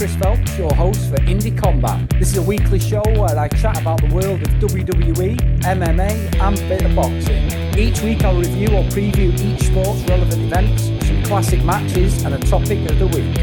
Chris 0.00 0.16
Phelps, 0.16 0.56
your 0.56 0.74
host 0.76 1.10
for 1.10 1.16
Indie 1.26 1.54
Combat. 1.54 2.08
This 2.18 2.30
is 2.30 2.38
a 2.38 2.42
weekly 2.42 2.78
show 2.78 3.02
where 3.04 3.38
I 3.38 3.48
chat 3.48 3.82
about 3.82 4.00
the 4.00 4.08
world 4.14 4.40
of 4.40 4.48
WWE, 4.54 5.36
MMA, 5.60 6.40
and 6.40 6.56
bit 6.70 6.80
of 6.86 6.96
boxing. 6.96 7.78
Each 7.78 8.00
week 8.00 8.24
I'll 8.24 8.38
review 8.38 8.68
or 8.68 8.82
preview 8.84 9.38
each 9.38 9.64
sports 9.64 10.00
relevant 10.08 10.40
events, 10.40 10.84
some 11.06 11.22
classic 11.24 11.62
matches, 11.64 12.24
and 12.24 12.32
a 12.32 12.38
topic 12.38 12.90
of 12.90 12.98
the 12.98 13.08
week. 13.08 13.34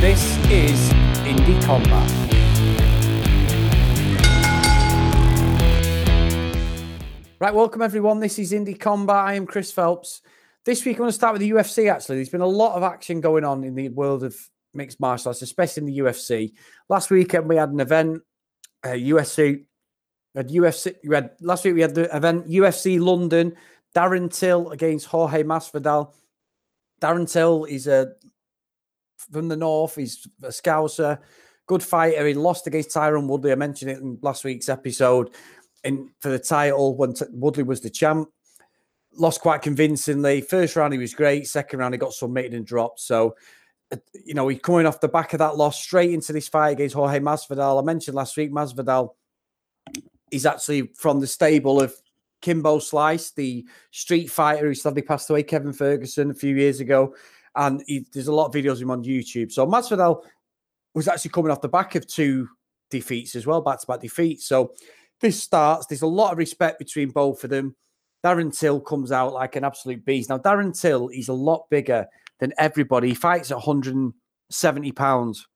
This 0.00 0.36
is 0.50 0.92
Indie 1.22 1.62
Combat. 1.62 2.10
Right, 7.38 7.54
welcome 7.54 7.80
everyone. 7.80 8.18
This 8.18 8.40
is 8.40 8.50
Indie 8.50 8.80
Combat. 8.80 9.14
I 9.14 9.34
am 9.34 9.46
Chris 9.46 9.70
Phelps. 9.70 10.20
This 10.64 10.84
week, 10.84 10.96
I 10.96 11.02
want 11.02 11.12
to 11.12 11.14
start 11.14 11.34
with 11.34 11.42
the 11.42 11.50
UFC. 11.52 11.88
Actually, 11.88 12.16
there's 12.16 12.28
been 12.28 12.40
a 12.40 12.46
lot 12.46 12.74
of 12.74 12.82
action 12.82 13.20
going 13.20 13.44
on 13.44 13.62
in 13.62 13.76
the 13.76 13.88
world 13.90 14.24
of 14.24 14.34
mixed 14.74 15.00
martial 15.00 15.30
arts, 15.30 15.42
especially 15.42 15.82
in 15.82 15.86
the 15.86 15.98
UFC. 15.98 16.52
Last 16.88 17.10
weekend, 17.10 17.48
we 17.48 17.56
had 17.56 17.70
an 17.70 17.80
event, 17.80 18.22
uh, 18.84 18.88
UFC. 18.88 19.66
Had 20.34 20.48
UFC. 20.48 20.94
We 21.04 21.14
had 21.14 21.30
last 21.40 21.64
week. 21.64 21.74
We 21.74 21.80
had 21.80 21.94
the 21.94 22.14
event 22.14 22.48
UFC 22.48 23.00
London. 23.00 23.54
Darren 23.94 24.32
Till 24.32 24.70
against 24.70 25.06
Jorge 25.06 25.44
Masvidal. 25.44 26.12
Darren 27.00 27.30
Till 27.30 27.64
is 27.64 27.86
a 27.86 28.14
from 29.30 29.48
the 29.48 29.56
north. 29.56 29.94
He's 29.94 30.26
a 30.42 30.48
Scouser, 30.48 31.18
good 31.66 31.82
fighter. 31.82 32.26
He 32.26 32.34
lost 32.34 32.66
against 32.66 32.90
Tyron 32.90 33.28
Woodley. 33.28 33.52
I 33.52 33.56
mentioned 33.56 33.90
it 33.90 33.98
in 33.98 34.18
last 34.22 34.44
week's 34.44 34.68
episode. 34.68 35.30
And 35.84 36.10
for 36.20 36.30
the 36.30 36.38
title, 36.38 36.96
when 36.96 37.14
t- 37.14 37.26
Woodley 37.30 37.62
was 37.62 37.80
the 37.80 37.90
champ, 37.90 38.28
lost 39.16 39.40
quite 39.40 39.62
convincingly. 39.62 40.40
First 40.40 40.76
round, 40.76 40.92
he 40.92 40.98
was 40.98 41.14
great. 41.14 41.46
Second 41.46 41.78
round, 41.78 41.94
he 41.94 41.98
got 41.98 42.12
submitted 42.12 42.54
and 42.54 42.66
dropped. 42.66 43.00
So, 43.00 43.36
you 44.24 44.34
know, 44.34 44.48
he's 44.48 44.60
coming 44.60 44.86
off 44.86 45.00
the 45.00 45.08
back 45.08 45.32
of 45.32 45.38
that 45.38 45.56
loss 45.56 45.80
straight 45.80 46.12
into 46.12 46.32
this 46.32 46.48
fight 46.48 46.70
against 46.70 46.94
Jorge 46.94 47.20
Masvidal. 47.20 47.80
I 47.80 47.84
mentioned 47.84 48.14
last 48.14 48.36
week, 48.36 48.50
Masvidal 48.50 49.14
is 50.30 50.46
actually 50.46 50.90
from 50.96 51.20
the 51.20 51.26
stable 51.26 51.80
of 51.80 51.94
Kimbo 52.42 52.78
Slice, 52.78 53.30
the 53.30 53.64
street 53.90 54.30
fighter 54.30 54.66
who 54.66 54.74
sadly 54.74 55.02
passed 55.02 55.30
away, 55.30 55.42
Kevin 55.42 55.72
Ferguson, 55.72 56.30
a 56.30 56.34
few 56.34 56.54
years 56.56 56.80
ago. 56.80 57.14
And 57.56 57.82
he, 57.86 58.06
there's 58.12 58.26
a 58.26 58.34
lot 58.34 58.46
of 58.46 58.52
videos 58.52 58.72
of 58.72 58.82
him 58.82 58.90
on 58.90 59.04
YouTube. 59.04 59.52
So 59.52 59.66
Masvidal 59.66 60.22
was 60.94 61.08
actually 61.08 61.30
coming 61.30 61.50
off 61.50 61.60
the 61.60 61.68
back 61.68 61.94
of 61.94 62.06
two 62.06 62.48
defeats 62.90 63.34
as 63.36 63.46
well, 63.46 63.60
back-to-back 63.60 64.00
defeats. 64.00 64.46
So 64.46 64.72
this 65.20 65.40
starts. 65.40 65.86
There's 65.86 66.02
a 66.02 66.06
lot 66.06 66.32
of 66.32 66.38
respect 66.38 66.78
between 66.78 67.10
both 67.10 67.44
of 67.44 67.50
them. 67.50 67.76
Darren 68.24 68.56
Till 68.56 68.80
comes 68.80 69.12
out 69.12 69.32
like 69.32 69.56
an 69.56 69.64
absolute 69.64 70.04
beast. 70.04 70.30
Now, 70.30 70.38
Darren 70.38 70.78
Till, 70.78 71.08
he's 71.08 71.28
a 71.28 71.34
lot 71.34 71.68
bigger 71.70 72.06
than 72.44 72.52
everybody. 72.58 73.08
He 73.08 73.14
fights 73.14 73.50
at 73.50 73.56
170 73.56 74.92
pounds, 74.92 75.46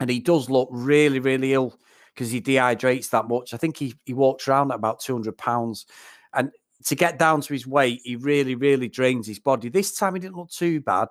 and 0.00 0.08
he 0.08 0.18
does 0.18 0.48
look 0.48 0.70
really, 0.72 1.20
really 1.20 1.52
ill 1.52 1.78
because 2.14 2.30
he 2.30 2.40
dehydrates 2.40 3.10
that 3.10 3.28
much. 3.28 3.52
I 3.52 3.58
think 3.58 3.76
he, 3.76 3.94
he 4.06 4.14
walks 4.14 4.48
around 4.48 4.70
at 4.70 4.76
about 4.76 5.00
200 5.00 5.36
pounds. 5.36 5.84
And 6.32 6.50
to 6.86 6.94
get 6.94 7.18
down 7.18 7.42
to 7.42 7.52
his 7.52 7.66
weight, 7.66 8.00
he 8.02 8.16
really, 8.16 8.54
really 8.54 8.88
drains 8.88 9.26
his 9.26 9.38
body. 9.38 9.68
This 9.68 9.94
time 9.94 10.14
he 10.14 10.20
didn't 10.20 10.36
look 10.38 10.48
too 10.48 10.80
bad, 10.80 11.08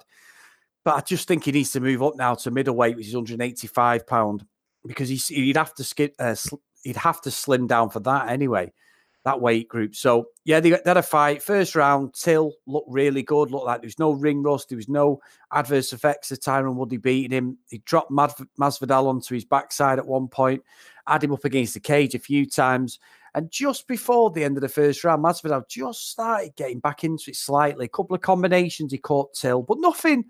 but 0.83 0.95
I 0.95 1.01
just 1.01 1.27
think 1.27 1.43
he 1.43 1.51
needs 1.51 1.71
to 1.73 1.79
move 1.79 2.01
up 2.01 2.15
now 2.15 2.33
to 2.33 2.49
middleweight, 2.49 2.95
which 2.95 3.07
is 3.07 3.13
185 3.13 4.07
pound, 4.07 4.43
because 4.87 5.07
he's, 5.07 5.27
he'd 5.27 5.57
have 5.57 5.75
to 5.75 5.83
skip, 5.83 6.15
uh, 6.17 6.35
he'd 6.83 6.95
have 6.95 7.21
to 7.21 7.29
slim 7.29 7.67
down 7.67 7.91
for 7.91 7.99
that 7.99 8.29
anyway 8.29 8.73
that 9.25 9.41
weight 9.41 9.67
group. 9.67 9.95
So 9.95 10.27
yeah, 10.45 10.59
they, 10.59 10.69
they 10.69 10.79
had 10.85 10.97
a 10.97 11.03
fight. 11.03 11.41
First 11.43 11.75
round, 11.75 12.13
Till 12.13 12.53
looked 12.67 12.89
really 12.89 13.23
good. 13.23 13.51
Looked 13.51 13.65
like 13.65 13.81
there 13.81 13.87
was 13.87 13.99
no 13.99 14.11
ring 14.11 14.43
rust. 14.43 14.69
There 14.69 14.77
was 14.77 14.87
no 14.87 15.19
adverse 15.51 15.91
effects 15.91 16.31
of 16.31 16.39
Tyron 16.39 16.75
Woodley 16.75 16.97
beating 16.97 17.35
him. 17.35 17.57
He 17.69 17.79
dropped 17.79 18.11
Mad- 18.11 18.33
Masvidal 18.59 19.07
onto 19.07 19.33
his 19.33 19.43
backside 19.43 19.99
at 19.99 20.07
one 20.07 20.27
point, 20.27 20.63
had 21.07 21.23
him 21.23 21.33
up 21.33 21.43
against 21.43 21.73
the 21.73 21.79
cage 21.79 22.15
a 22.15 22.19
few 22.19 22.45
times. 22.45 22.99
And 23.33 23.51
just 23.51 23.87
before 23.87 24.31
the 24.31 24.43
end 24.43 24.55
of 24.57 24.61
the 24.61 24.69
first 24.69 25.03
round, 25.03 25.23
Masvidal 25.23 25.67
just 25.67 26.09
started 26.11 26.55
getting 26.55 26.79
back 26.79 27.03
into 27.03 27.31
it 27.31 27.35
slightly. 27.35 27.85
A 27.85 27.89
couple 27.89 28.15
of 28.15 28.21
combinations 28.21 28.93
he 28.93 28.97
caught 28.97 29.33
Till, 29.33 29.61
but 29.63 29.79
nothing 29.79 30.23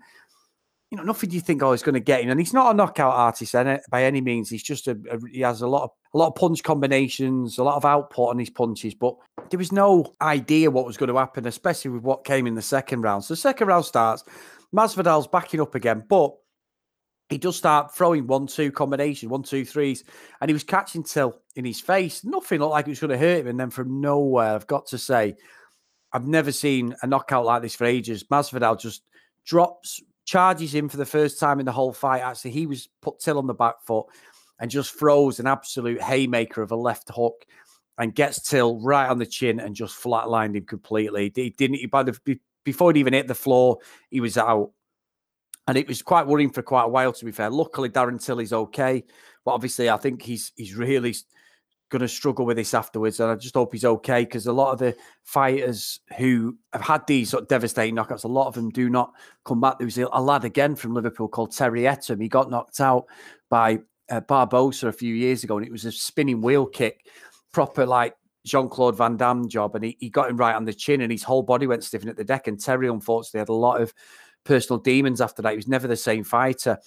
you 0.90 0.96
know, 0.96 1.02
nothing 1.02 1.30
do 1.30 1.34
you 1.34 1.40
think, 1.40 1.62
oh, 1.62 1.72
he's 1.72 1.82
going 1.82 1.94
to 1.94 2.00
get 2.00 2.22
him. 2.22 2.30
And 2.30 2.38
he's 2.38 2.52
not 2.52 2.72
a 2.72 2.76
knockout 2.76 3.12
artist 3.12 3.54
by 3.90 4.04
any 4.04 4.20
means. 4.20 4.48
He's 4.48 4.62
just 4.62 4.86
a, 4.86 4.92
a, 5.10 5.18
he 5.30 5.40
has 5.40 5.62
a 5.62 5.66
lot 5.66 5.84
of 5.84 5.90
a 6.14 6.18
lot 6.18 6.28
of 6.28 6.36
punch 6.36 6.62
combinations, 6.62 7.58
a 7.58 7.64
lot 7.64 7.76
of 7.76 7.84
output 7.84 8.30
on 8.30 8.38
his 8.38 8.48
punches, 8.48 8.94
but 8.94 9.14
there 9.50 9.58
was 9.58 9.72
no 9.72 10.14
idea 10.22 10.70
what 10.70 10.86
was 10.86 10.96
going 10.96 11.10
to 11.10 11.16
happen, 11.16 11.46
especially 11.46 11.90
with 11.90 12.02
what 12.02 12.24
came 12.24 12.46
in 12.46 12.54
the 12.54 12.62
second 12.62 13.02
round. 13.02 13.24
So 13.24 13.34
the 13.34 13.38
second 13.38 13.66
round 13.66 13.84
starts, 13.84 14.24
Masvidal's 14.74 15.26
backing 15.26 15.60
up 15.60 15.74
again, 15.74 16.04
but 16.08 16.32
he 17.28 17.38
does 17.38 17.56
start 17.56 17.94
throwing 17.94 18.26
one, 18.26 18.46
two 18.46 18.70
combination, 18.70 19.28
one, 19.28 19.42
two, 19.42 19.64
threes, 19.64 20.04
and 20.40 20.48
he 20.48 20.54
was 20.54 20.64
catching 20.64 21.02
Till 21.02 21.42
in 21.56 21.64
his 21.64 21.80
face. 21.80 22.24
Nothing 22.24 22.60
looked 22.60 22.70
like 22.70 22.86
it 22.86 22.90
was 22.90 23.00
going 23.00 23.10
to 23.10 23.18
hurt 23.18 23.40
him. 23.40 23.48
And 23.48 23.58
then 23.58 23.70
from 23.70 24.00
nowhere, 24.00 24.54
I've 24.54 24.68
got 24.68 24.86
to 24.86 24.98
say, 24.98 25.34
I've 26.12 26.26
never 26.26 26.52
seen 26.52 26.94
a 27.02 27.06
knockout 27.06 27.44
like 27.44 27.62
this 27.62 27.74
for 27.74 27.84
ages. 27.84 28.24
Masvidal 28.24 28.78
just 28.78 29.02
drops 29.44 30.00
charges 30.26 30.74
him 30.74 30.88
for 30.88 30.98
the 30.98 31.06
first 31.06 31.40
time 31.40 31.60
in 31.60 31.66
the 31.66 31.72
whole 31.72 31.92
fight. 31.92 32.20
Actually, 32.20 32.50
he 32.50 32.66
was 32.66 32.88
put 33.00 33.18
Till 33.20 33.38
on 33.38 33.46
the 33.46 33.54
back 33.54 33.80
foot 33.80 34.06
and 34.60 34.70
just 34.70 34.98
throws 34.98 35.40
an 35.40 35.46
absolute 35.46 36.02
haymaker 36.02 36.60
of 36.60 36.72
a 36.72 36.76
left 36.76 37.08
hook 37.08 37.46
and 37.96 38.14
gets 38.14 38.42
Till 38.42 38.78
right 38.80 39.08
on 39.08 39.18
the 39.18 39.24
chin 39.24 39.60
and 39.60 39.74
just 39.74 40.02
flatlined 40.02 40.56
him 40.56 40.66
completely. 40.66 41.32
He 41.34 41.50
didn't, 41.50 41.76
he, 41.76 41.86
by 41.86 42.02
the, 42.02 42.38
before 42.64 42.92
he 42.92 43.00
even 43.00 43.14
hit 43.14 43.28
the 43.28 43.34
floor, 43.34 43.78
he 44.10 44.20
was 44.20 44.36
out. 44.36 44.72
And 45.68 45.78
it 45.78 45.88
was 45.88 46.02
quite 46.02 46.26
worrying 46.26 46.50
for 46.50 46.62
quite 46.62 46.84
a 46.84 46.88
while, 46.88 47.12
to 47.12 47.24
be 47.24 47.32
fair. 47.32 47.50
Luckily, 47.50 47.88
Darren 47.88 48.24
Till 48.24 48.38
is 48.38 48.52
okay. 48.52 49.02
But 49.44 49.52
obviously, 49.52 49.90
I 49.90 49.96
think 49.96 50.22
he's 50.22 50.52
he's 50.54 50.74
really 50.74 51.14
going 51.88 52.02
to 52.02 52.08
struggle 52.08 52.44
with 52.44 52.56
this 52.56 52.74
afterwards. 52.74 53.20
And 53.20 53.30
I 53.30 53.36
just 53.36 53.54
hope 53.54 53.72
he's 53.72 53.84
okay 53.84 54.24
because 54.24 54.46
a 54.46 54.52
lot 54.52 54.72
of 54.72 54.78
the 54.78 54.96
fighters 55.22 56.00
who 56.18 56.56
have 56.72 56.82
had 56.82 57.06
these 57.06 57.30
sort 57.30 57.42
of 57.42 57.48
devastating 57.48 57.94
knockouts, 57.94 58.24
a 58.24 58.28
lot 58.28 58.48
of 58.48 58.54
them 58.54 58.70
do 58.70 58.88
not 58.90 59.12
come 59.44 59.60
back. 59.60 59.78
There 59.78 59.86
was 59.86 59.98
a 59.98 60.06
lad 60.20 60.44
again 60.44 60.74
from 60.74 60.94
Liverpool 60.94 61.28
called 61.28 61.52
Terry 61.52 61.82
Etim. 61.82 62.20
He 62.20 62.28
got 62.28 62.50
knocked 62.50 62.80
out 62.80 63.06
by 63.48 63.78
uh, 64.10 64.20
Barbosa 64.20 64.88
a 64.88 64.92
few 64.92 65.14
years 65.14 65.44
ago, 65.44 65.58
and 65.58 65.66
it 65.66 65.72
was 65.72 65.84
a 65.84 65.92
spinning 65.92 66.40
wheel 66.40 66.66
kick, 66.66 67.06
proper 67.52 67.86
like 67.86 68.14
Jean 68.44 68.68
Claude 68.68 68.96
Van 68.96 69.16
Damme 69.16 69.48
job. 69.48 69.74
And 69.76 69.84
he, 69.84 69.96
he 70.00 70.10
got 70.10 70.30
him 70.30 70.36
right 70.36 70.54
on 70.54 70.64
the 70.64 70.74
chin, 70.74 71.00
and 71.00 71.12
his 71.12 71.22
whole 71.22 71.42
body 71.42 71.66
went 71.66 71.84
stiffing 71.84 72.08
at 72.08 72.16
the 72.16 72.24
deck. 72.24 72.48
And 72.48 72.60
Terry, 72.60 72.88
unfortunately, 72.88 73.40
had 73.40 73.48
a 73.48 73.52
lot 73.52 73.80
of 73.80 73.94
personal 74.44 74.80
demons 74.80 75.20
after 75.20 75.42
that. 75.42 75.50
He 75.50 75.56
was 75.56 75.68
never 75.68 75.86
the 75.86 75.96
same 75.96 76.24
fighter. 76.24 76.78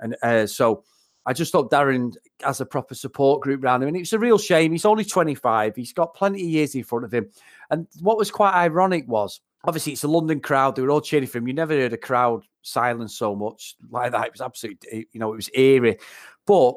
And 0.00 0.16
uh, 0.22 0.46
so 0.46 0.84
I 1.24 1.32
just 1.32 1.52
thought 1.52 1.70
Darren 1.70 2.14
has 2.42 2.60
a 2.60 2.66
proper 2.66 2.94
support 2.94 3.42
group 3.42 3.62
around 3.62 3.82
him. 3.82 3.88
And 3.88 3.96
it's 3.96 4.12
a 4.12 4.18
real 4.18 4.38
shame. 4.38 4.72
He's 4.72 4.84
only 4.84 5.04
25. 5.04 5.76
He's 5.76 5.92
got 5.92 6.14
plenty 6.14 6.42
of 6.42 6.48
years 6.48 6.74
in 6.74 6.82
front 6.82 7.04
of 7.04 7.14
him. 7.14 7.30
And 7.70 7.86
what 8.00 8.18
was 8.18 8.30
quite 8.30 8.54
ironic 8.54 9.06
was 9.06 9.40
obviously 9.64 9.92
it's 9.92 10.04
a 10.04 10.08
London 10.08 10.40
crowd. 10.40 10.74
They 10.74 10.82
were 10.82 10.90
all 10.90 11.00
cheering 11.00 11.28
for 11.28 11.38
him. 11.38 11.46
You 11.46 11.54
never 11.54 11.74
heard 11.74 11.92
a 11.92 11.98
crowd 11.98 12.44
silence 12.62 13.16
so 13.16 13.36
much 13.36 13.76
like 13.90 14.12
that. 14.12 14.26
It 14.26 14.32
was 14.32 14.40
absolutely, 14.40 14.88
eh, 14.90 15.02
you 15.12 15.20
know, 15.20 15.32
it 15.32 15.36
was 15.36 15.50
eerie. 15.54 15.98
But 16.46 16.74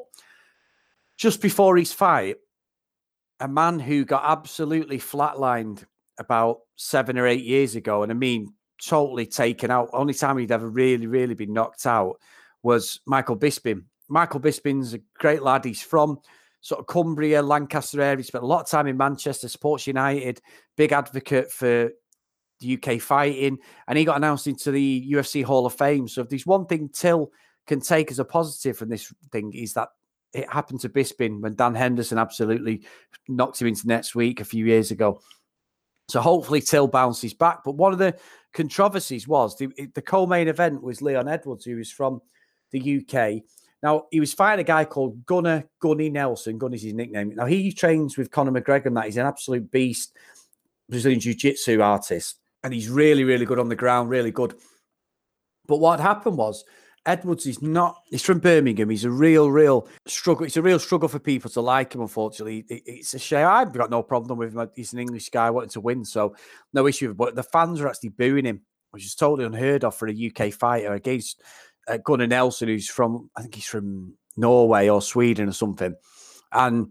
just 1.16 1.42
before 1.42 1.76
his 1.76 1.92
fight, 1.92 2.36
a 3.40 3.48
man 3.48 3.80
who 3.80 4.04
got 4.04 4.24
absolutely 4.24 4.98
flatlined 4.98 5.84
about 6.18 6.60
seven 6.76 7.18
or 7.18 7.26
eight 7.26 7.44
years 7.44 7.74
ago, 7.74 8.02
and 8.02 8.12
I 8.12 8.14
mean, 8.14 8.54
totally 8.82 9.26
taken 9.26 9.70
out. 9.70 9.90
Only 9.92 10.14
time 10.14 10.38
he'd 10.38 10.52
ever 10.52 10.68
really, 10.68 11.06
really 11.06 11.34
been 11.34 11.52
knocked 11.52 11.84
out 11.86 12.20
was 12.62 13.00
Michael 13.06 13.36
Bisping 13.36 13.84
Michael 14.08 14.40
Bisping's 14.40 14.94
a 14.94 15.00
great 15.18 15.42
lad. 15.42 15.64
He's 15.64 15.82
from 15.82 16.18
sort 16.60 16.80
of 16.80 16.86
Cumbria, 16.86 17.42
Lancaster 17.42 18.00
area. 18.00 18.16
He 18.16 18.22
spent 18.22 18.44
a 18.44 18.46
lot 18.46 18.62
of 18.62 18.68
time 18.68 18.86
in 18.86 18.96
Manchester, 18.96 19.48
Sports 19.48 19.86
United, 19.86 20.40
big 20.76 20.92
advocate 20.92 21.50
for 21.50 21.90
the 22.60 22.74
UK 22.74 23.00
fighting, 23.00 23.58
and 23.86 23.98
he 23.98 24.04
got 24.04 24.16
announced 24.16 24.46
into 24.46 24.70
the 24.70 25.12
UFC 25.12 25.44
Hall 25.44 25.66
of 25.66 25.74
Fame. 25.74 26.08
So 26.08 26.22
if 26.22 26.28
there's 26.28 26.46
one 26.46 26.66
thing 26.66 26.88
Till 26.88 27.30
can 27.66 27.80
take 27.80 28.10
as 28.10 28.18
a 28.18 28.24
positive 28.24 28.76
from 28.76 28.88
this 28.88 29.12
thing 29.32 29.52
is 29.52 29.74
that 29.74 29.88
it 30.32 30.50
happened 30.50 30.80
to 30.80 30.88
Bisping 30.88 31.40
when 31.40 31.54
Dan 31.54 31.74
Henderson 31.74 32.18
absolutely 32.18 32.82
knocked 33.28 33.60
him 33.60 33.68
into 33.68 33.86
next 33.86 34.14
week 34.14 34.40
a 34.40 34.44
few 34.44 34.64
years 34.66 34.90
ago. 34.90 35.20
So 36.08 36.20
hopefully 36.20 36.60
Till 36.60 36.88
bounces 36.88 37.34
back. 37.34 37.64
But 37.64 37.76
one 37.76 37.92
of 37.92 37.98
the 37.98 38.16
controversies 38.52 39.26
was 39.26 39.56
the, 39.56 39.68
the 39.94 40.02
co-main 40.02 40.48
event 40.48 40.82
was 40.82 41.02
Leon 41.02 41.28
Edwards, 41.28 41.64
who 41.64 41.76
was 41.76 41.90
from 41.90 42.20
the 42.70 43.00
UK 43.00 43.42
now, 43.86 44.06
he 44.10 44.18
was 44.18 44.34
fighting 44.34 44.64
a 44.64 44.66
guy 44.66 44.84
called 44.84 45.24
Gunnar 45.26 45.62
Gunny 45.78 46.10
Nelson. 46.10 46.58
Gunny's 46.58 46.82
his 46.82 46.92
nickname. 46.92 47.32
Now, 47.36 47.46
he 47.46 47.70
trains 47.70 48.18
with 48.18 48.32
Conor 48.32 48.50
McGregor 48.50 48.86
and 48.86 48.96
that. 48.96 49.04
He's 49.04 49.16
an 49.16 49.28
absolute 49.28 49.70
beast, 49.70 50.12
Brazilian 50.88 51.20
Jiu 51.20 51.34
Jitsu 51.34 51.80
artist. 51.80 52.40
And 52.64 52.74
he's 52.74 52.88
really, 52.88 53.22
really 53.22 53.46
good 53.46 53.60
on 53.60 53.68
the 53.68 53.76
ground, 53.76 54.10
really 54.10 54.32
good. 54.32 54.54
But 55.68 55.76
what 55.76 56.00
happened 56.00 56.36
was, 56.36 56.64
Edwards 57.06 57.46
is 57.46 57.62
not, 57.62 58.02
he's 58.06 58.24
from 58.24 58.40
Birmingham. 58.40 58.90
He's 58.90 59.04
a 59.04 59.10
real, 59.12 59.52
real 59.52 59.86
struggle. 60.04 60.46
It's 60.46 60.56
a 60.56 60.62
real 60.62 60.80
struggle 60.80 61.08
for 61.08 61.20
people 61.20 61.48
to 61.50 61.60
like 61.60 61.94
him, 61.94 62.00
unfortunately. 62.00 62.64
It's 62.68 63.14
a 63.14 63.20
shame. 63.20 63.46
I've 63.46 63.72
got 63.72 63.90
no 63.90 64.02
problem 64.02 64.36
with 64.36 64.52
him. 64.52 64.68
He's 64.74 64.94
an 64.94 64.98
English 64.98 65.30
guy 65.30 65.48
wanting 65.50 65.70
to 65.70 65.80
win, 65.80 66.04
so 66.04 66.34
no 66.72 66.88
issue. 66.88 67.14
But 67.14 67.36
the 67.36 67.44
fans 67.44 67.80
are 67.80 67.86
actually 67.86 68.08
booing 68.08 68.46
him, 68.46 68.62
which 68.90 69.06
is 69.06 69.14
totally 69.14 69.46
unheard 69.46 69.84
of 69.84 69.94
for 69.94 70.08
a 70.08 70.32
UK 70.32 70.52
fighter 70.52 70.92
against 70.92 71.40
uh, 71.88 71.98
Gunnar 71.98 72.26
Nelson, 72.26 72.68
who's 72.68 72.88
from 72.88 73.30
I 73.36 73.42
think 73.42 73.54
he's 73.54 73.66
from 73.66 74.14
Norway 74.36 74.88
or 74.88 75.02
Sweden 75.02 75.48
or 75.48 75.52
something, 75.52 75.94
and 76.52 76.88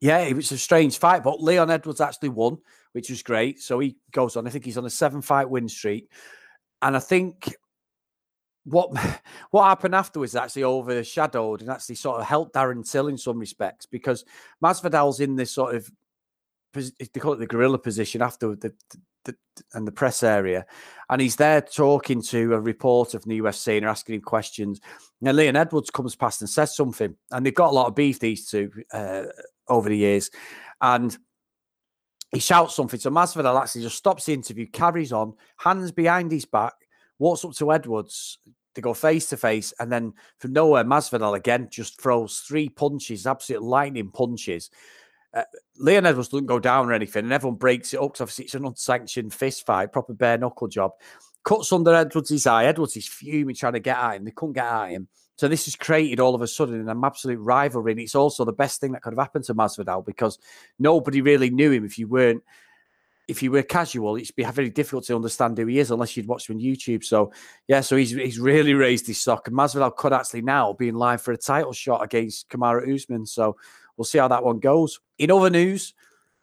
yeah, 0.00 0.18
it 0.18 0.34
was 0.34 0.52
a 0.52 0.58
strange 0.58 0.98
fight, 0.98 1.22
but 1.22 1.42
Leon 1.42 1.70
Edwards 1.70 2.00
actually 2.00 2.30
won, 2.30 2.58
which 2.92 3.10
was 3.10 3.22
great. 3.22 3.60
So 3.60 3.78
he 3.80 3.96
goes 4.12 4.36
on. 4.36 4.46
I 4.46 4.50
think 4.50 4.64
he's 4.64 4.78
on 4.78 4.86
a 4.86 4.90
seven 4.90 5.22
fight 5.22 5.50
win 5.50 5.68
streak, 5.68 6.10
and 6.80 6.96
I 6.96 7.00
think 7.00 7.54
what 8.64 8.90
what 9.50 9.64
happened 9.64 9.94
afterwards 9.94 10.36
actually 10.36 10.64
overshadowed 10.64 11.60
and 11.60 11.70
actually 11.70 11.96
sort 11.96 12.20
of 12.20 12.26
helped 12.26 12.54
Darren 12.54 12.88
Till 12.88 13.08
in 13.08 13.18
some 13.18 13.38
respects 13.38 13.86
because 13.86 14.24
Masvidal's 14.62 15.20
in 15.20 15.36
this 15.36 15.50
sort 15.50 15.74
of 15.74 15.90
they 16.74 17.20
call 17.20 17.34
it 17.34 17.38
the 17.38 17.46
gorilla 17.46 17.78
position 17.78 18.22
after 18.22 18.54
the, 18.56 18.72
the, 19.24 19.36
and 19.74 19.86
the 19.86 19.92
press 19.92 20.22
area, 20.22 20.64
and 21.10 21.20
he's 21.20 21.36
there 21.36 21.60
talking 21.60 22.22
to 22.22 22.54
a 22.54 22.60
reporter 22.60 23.18
from 23.18 23.30
the 23.30 23.40
UFC 23.40 23.76
and 23.76 23.86
asking 23.86 24.16
him 24.16 24.20
questions. 24.22 24.80
Now 25.20 25.32
Leon 25.32 25.56
Edwards 25.56 25.90
comes 25.90 26.16
past 26.16 26.40
and 26.40 26.50
says 26.50 26.74
something, 26.74 27.14
and 27.30 27.44
they've 27.44 27.54
got 27.54 27.70
a 27.70 27.74
lot 27.74 27.88
of 27.88 27.94
beef 27.94 28.18
these 28.18 28.48
two 28.48 28.70
uh, 28.92 29.24
over 29.68 29.88
the 29.88 29.96
years, 29.96 30.30
and 30.80 31.16
he 32.32 32.40
shouts 32.40 32.74
something. 32.74 32.98
So 32.98 33.10
Masvidal 33.10 33.60
actually 33.60 33.82
just 33.82 33.98
stops 33.98 34.26
the 34.26 34.32
interview, 34.32 34.66
carries 34.66 35.12
on, 35.12 35.34
hands 35.58 35.92
behind 35.92 36.32
his 36.32 36.46
back, 36.46 36.72
walks 37.18 37.44
up 37.44 37.52
to 37.52 37.72
Edwards. 37.72 38.38
They 38.74 38.80
go 38.80 38.94
face 38.94 39.28
to 39.28 39.36
face, 39.36 39.74
and 39.78 39.92
then 39.92 40.14
from 40.38 40.54
nowhere, 40.54 40.84
Masvidal 40.84 41.36
again 41.36 41.68
just 41.70 42.00
throws 42.00 42.38
three 42.38 42.70
punches, 42.70 43.26
absolute 43.26 43.62
lightning 43.62 44.10
punches. 44.10 44.70
Uh, 45.34 45.44
Leon 45.78 46.06
Edwards 46.06 46.28
doesn't 46.28 46.46
go 46.46 46.58
down 46.58 46.88
or 46.88 46.92
anything, 46.92 47.24
and 47.24 47.32
everyone 47.32 47.58
breaks 47.58 47.94
it 47.94 48.00
up 48.00 48.12
because 48.12 48.20
obviously 48.22 48.44
it's 48.44 48.54
an 48.54 48.66
unsanctioned 48.66 49.32
fist 49.32 49.66
fight, 49.66 49.92
proper 49.92 50.12
bare 50.12 50.38
knuckle 50.38 50.68
job. 50.68 50.92
Cuts 51.44 51.72
under 51.72 51.94
Edwards' 51.94 52.46
eye. 52.46 52.66
Edwards 52.66 52.96
is 52.96 53.08
fuming 53.08 53.54
trying 53.54 53.72
to 53.72 53.80
get 53.80 53.96
at 53.96 54.16
him. 54.16 54.24
They 54.24 54.30
couldn't 54.30 54.52
get 54.52 54.66
at 54.66 54.90
him. 54.90 55.08
So 55.36 55.48
this 55.48 55.64
has 55.64 55.74
created 55.74 56.20
all 56.20 56.34
of 56.34 56.42
a 56.42 56.46
sudden 56.46 56.88
an 56.88 57.04
absolute 57.04 57.38
rivalry. 57.38 57.92
And 57.92 58.00
it's 58.00 58.14
also 58.14 58.44
the 58.44 58.52
best 58.52 58.80
thing 58.80 58.92
that 58.92 59.02
could 59.02 59.12
have 59.12 59.18
happened 59.18 59.44
to 59.46 59.54
Masvidal 59.54 60.04
because 60.06 60.38
nobody 60.78 61.20
really 61.20 61.50
knew 61.50 61.72
him 61.72 61.84
if 61.84 61.98
you 61.98 62.06
weren't 62.06 62.42
if 63.28 63.42
you 63.42 63.50
were 63.50 63.62
casual, 63.62 64.16
it'd 64.16 64.34
be 64.34 64.44
very 64.44 64.68
difficult 64.68 65.04
to 65.04 65.14
understand 65.14 65.56
who 65.56 65.66
he 65.66 65.78
is 65.78 65.90
unless 65.90 66.16
you'd 66.16 66.26
watched 66.26 66.50
him 66.50 66.56
on 66.56 66.62
YouTube. 66.62 67.04
So 67.04 67.32
yeah, 67.68 67.80
so 67.80 67.96
he's 67.96 68.10
he's 68.10 68.38
really 68.38 68.74
raised 68.74 69.06
his 69.06 69.20
stock. 69.20 69.46
And 69.46 69.56
Masvidal 69.56 69.96
could 69.96 70.12
actually 70.12 70.42
now 70.42 70.72
be 70.72 70.88
in 70.88 70.96
line 70.96 71.18
for 71.18 71.32
a 71.32 71.36
title 71.36 71.72
shot 71.72 72.02
against 72.02 72.48
Kamaru 72.48 72.94
Usman. 72.94 73.26
So 73.26 73.56
we'll 73.96 74.04
see 74.04 74.18
how 74.18 74.28
that 74.28 74.44
one 74.44 74.58
goes. 74.58 75.00
In 75.18 75.30
other 75.30 75.50
news, 75.50 75.94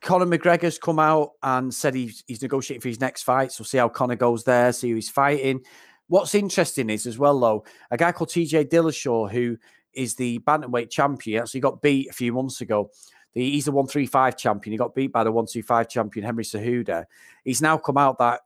Conor 0.01 0.25
McGregor's 0.25 0.80
come 0.80 1.00
out 1.00 1.31
and 1.44 1.74
said 1.74 1.94
he's, 1.94 2.24
he's 2.28 2.42
negotiating 2.42 2.81
for 2.81 2.88
his 2.88 3.01
next 3.01 3.24
fight. 3.24 3.51
So 3.51 3.62
we'll 3.62 3.68
see 3.68 3.78
how 3.78 3.90
Conor 3.90 4.16
goes 4.16 4.44
there, 4.44 4.72
see 4.72 4.90
who 4.90 4.96
he's 4.96 5.10
fighting. 5.10 5.62
What's 6.07 6.36
interesting 6.36 6.90
is 6.90 7.06
as 7.06 7.19
well, 7.19 7.40
though, 7.40 7.66
a 7.92 7.98
guy 7.98 8.12
called 8.12 8.30
TJ 8.30 8.69
Dillashaw, 8.69 9.31
who 9.31 9.57
is 9.94 10.16
the 10.16 10.40
bantamweight 10.40 10.90
champion, 10.90 11.42
actually 11.42 11.60
got 11.60 11.81
beat 11.81 12.10
a 12.10 12.13
few 12.13 12.34
months 12.34 12.62
ago. 12.62 12.90
He's 13.34 13.66
the 13.66 13.72
135 13.72 14.38
champion. 14.38 14.72
He 14.72 14.78
got 14.78 14.95
beat 14.95 15.12
by 15.12 15.24
the 15.24 15.31
125 15.31 15.88
champion, 15.88 16.25
Henry 16.25 16.44
Cejudo. 16.44 17.06
He's 17.44 17.62
now 17.62 17.78
come 17.78 17.98
out 17.98 18.18
that 18.18 18.42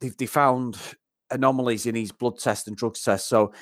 they 0.00 0.26
found 0.26 0.76
anomalies 1.30 1.86
in 1.86 1.94
his 1.94 2.12
blood 2.12 2.38
test 2.38 2.68
and 2.68 2.76
drug 2.76 2.96
test. 2.96 3.28
So 3.28 3.52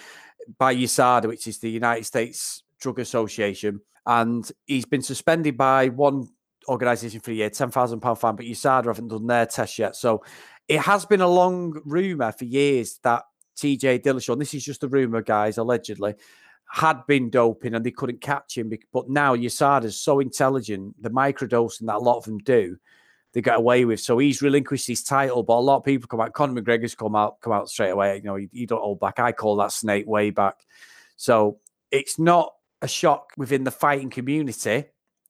by 0.58 0.74
USADA, 0.74 1.26
which 1.26 1.46
is 1.46 1.58
the 1.58 1.70
United 1.70 2.04
States 2.04 2.62
Drug 2.80 2.98
Association, 2.98 3.80
and 4.06 4.50
he's 4.66 4.84
been 4.84 5.02
suspended 5.02 5.56
by 5.56 5.88
one 5.88 6.28
organisation 6.68 7.20
for 7.20 7.30
a 7.30 7.34
year, 7.34 7.50
£10,000 7.50 8.18
fine, 8.18 8.36
but 8.36 8.46
USADA 8.46 8.86
haven't 8.86 9.08
done 9.08 9.26
their 9.26 9.46
test 9.46 9.78
yet. 9.78 9.96
So 9.96 10.24
it 10.68 10.80
has 10.80 11.06
been 11.06 11.20
a 11.20 11.28
long 11.28 11.80
rumor 11.84 12.32
for 12.32 12.44
years 12.44 12.98
that 13.02 13.24
TJ 13.56 14.02
Dillashaw, 14.02 14.32
and 14.32 14.40
this 14.40 14.54
is 14.54 14.64
just 14.64 14.84
a 14.84 14.88
rumor, 14.88 15.22
guys, 15.22 15.58
allegedly, 15.58 16.14
had 16.68 17.06
been 17.06 17.30
doping 17.30 17.74
and 17.74 17.84
they 17.84 17.90
couldn't 17.90 18.20
catch 18.20 18.56
him. 18.56 18.72
But 18.92 19.08
now 19.08 19.36
USADA's 19.36 20.00
so 20.00 20.20
intelligent, 20.20 21.00
the 21.00 21.10
microdosing 21.10 21.86
that 21.86 21.96
a 21.96 21.98
lot 21.98 22.18
of 22.18 22.24
them 22.24 22.38
do, 22.38 22.76
they 23.32 23.40
get 23.40 23.56
away 23.56 23.84
with. 23.84 24.00
So 24.00 24.18
he's 24.18 24.42
relinquished 24.42 24.86
his 24.86 25.02
title, 25.02 25.42
but 25.42 25.54
a 25.54 25.60
lot 25.60 25.78
of 25.78 25.84
people 25.84 26.08
come 26.08 26.20
out. 26.20 26.32
Conor 26.32 26.60
McGregor's 26.60 26.94
come 26.94 27.16
out, 27.16 27.40
come 27.40 27.52
out 27.52 27.68
straight 27.68 27.90
away. 27.90 28.16
You 28.16 28.22
know, 28.22 28.36
he, 28.36 28.48
he 28.52 28.66
don't 28.66 28.80
hold 28.80 29.00
back. 29.00 29.18
I 29.18 29.32
call 29.32 29.56
that 29.56 29.72
snake 29.72 30.06
way 30.06 30.30
back. 30.30 30.56
So 31.16 31.58
it's 31.90 32.18
not 32.18 32.52
a 32.86 32.88
shock 32.88 33.32
within 33.36 33.64
the 33.64 33.70
fighting 33.70 34.08
community 34.10 34.84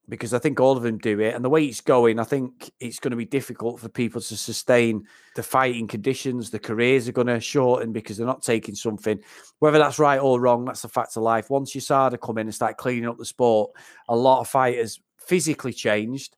because 0.08 0.32
I 0.32 0.38
think 0.38 0.60
all 0.60 0.76
of 0.76 0.84
them 0.84 0.98
do 0.98 1.18
it. 1.20 1.34
And 1.34 1.44
the 1.44 1.50
way 1.50 1.64
it's 1.64 1.80
going, 1.80 2.20
I 2.20 2.24
think 2.24 2.70
it's 2.78 3.00
going 3.00 3.10
to 3.10 3.16
be 3.16 3.24
difficult 3.24 3.80
for 3.80 3.88
people 3.88 4.20
to 4.20 4.36
sustain 4.36 5.04
the 5.34 5.42
fighting 5.42 5.88
conditions. 5.88 6.50
The 6.50 6.60
careers 6.60 7.08
are 7.08 7.12
going 7.12 7.26
to 7.26 7.40
shorten 7.40 7.92
because 7.92 8.16
they're 8.16 8.26
not 8.26 8.42
taking 8.42 8.76
something. 8.76 9.18
Whether 9.58 9.78
that's 9.78 9.98
right 9.98 10.20
or 10.20 10.40
wrong, 10.40 10.66
that's 10.66 10.84
a 10.84 10.88
fact 10.88 11.16
of 11.16 11.24
life. 11.24 11.50
Once 11.50 11.74
USADA 11.74 12.20
come 12.20 12.38
in 12.38 12.46
and 12.46 12.54
start 12.54 12.76
cleaning 12.76 13.08
up 13.08 13.18
the 13.18 13.24
sport, 13.24 13.72
a 14.08 14.14
lot 14.14 14.40
of 14.40 14.48
fighters 14.48 15.00
physically 15.18 15.72
changed 15.72 16.36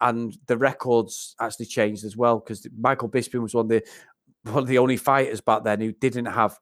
and 0.00 0.36
the 0.46 0.58
records 0.58 1.34
actually 1.40 1.66
changed 1.66 2.04
as 2.04 2.16
well 2.16 2.38
because 2.38 2.66
Michael 2.78 3.08
Bisping 3.08 3.42
was 3.42 3.54
one 3.54 3.66
of 3.66 3.68
the 3.70 3.82
one 4.44 4.62
of 4.62 4.68
the 4.68 4.78
only 4.78 4.96
fighters 4.96 5.40
back 5.40 5.64
then 5.64 5.80
who 5.80 5.92
didn't 5.92 6.26
have 6.26 6.58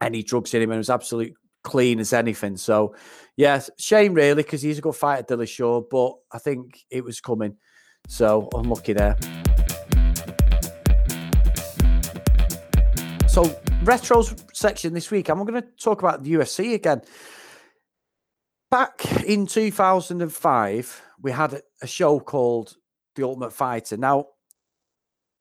any 0.00 0.22
drugs 0.22 0.54
in 0.54 0.62
him 0.62 0.70
and 0.70 0.78
was 0.78 0.90
absolute 0.90 1.34
clean 1.68 2.00
as 2.00 2.12
anything. 2.12 2.56
So, 2.56 2.94
yes, 3.36 3.70
shame 3.78 4.14
really 4.14 4.42
because 4.42 4.62
he's 4.62 4.78
a 4.78 4.80
good 4.80 4.96
fighter, 4.96 5.36
Dillashaw, 5.36 5.84
but 5.90 6.14
I 6.32 6.38
think 6.38 6.84
it 6.90 7.04
was 7.04 7.20
coming. 7.20 7.56
So 8.08 8.48
unlucky 8.54 8.94
there. 8.94 9.16
So 13.28 13.44
retros 13.84 14.34
section 14.56 14.94
this 14.94 15.10
week, 15.10 15.28
I'm 15.28 15.44
going 15.44 15.62
to 15.62 15.68
talk 15.78 16.00
about 16.00 16.24
the 16.24 16.32
UFC 16.32 16.74
again. 16.74 17.02
Back 18.70 19.22
in 19.24 19.46
2005, 19.46 21.02
we 21.20 21.30
had 21.30 21.62
a 21.82 21.86
show 21.86 22.18
called 22.18 22.76
The 23.14 23.24
Ultimate 23.24 23.52
Fighter. 23.52 23.96
Now, 23.96 24.26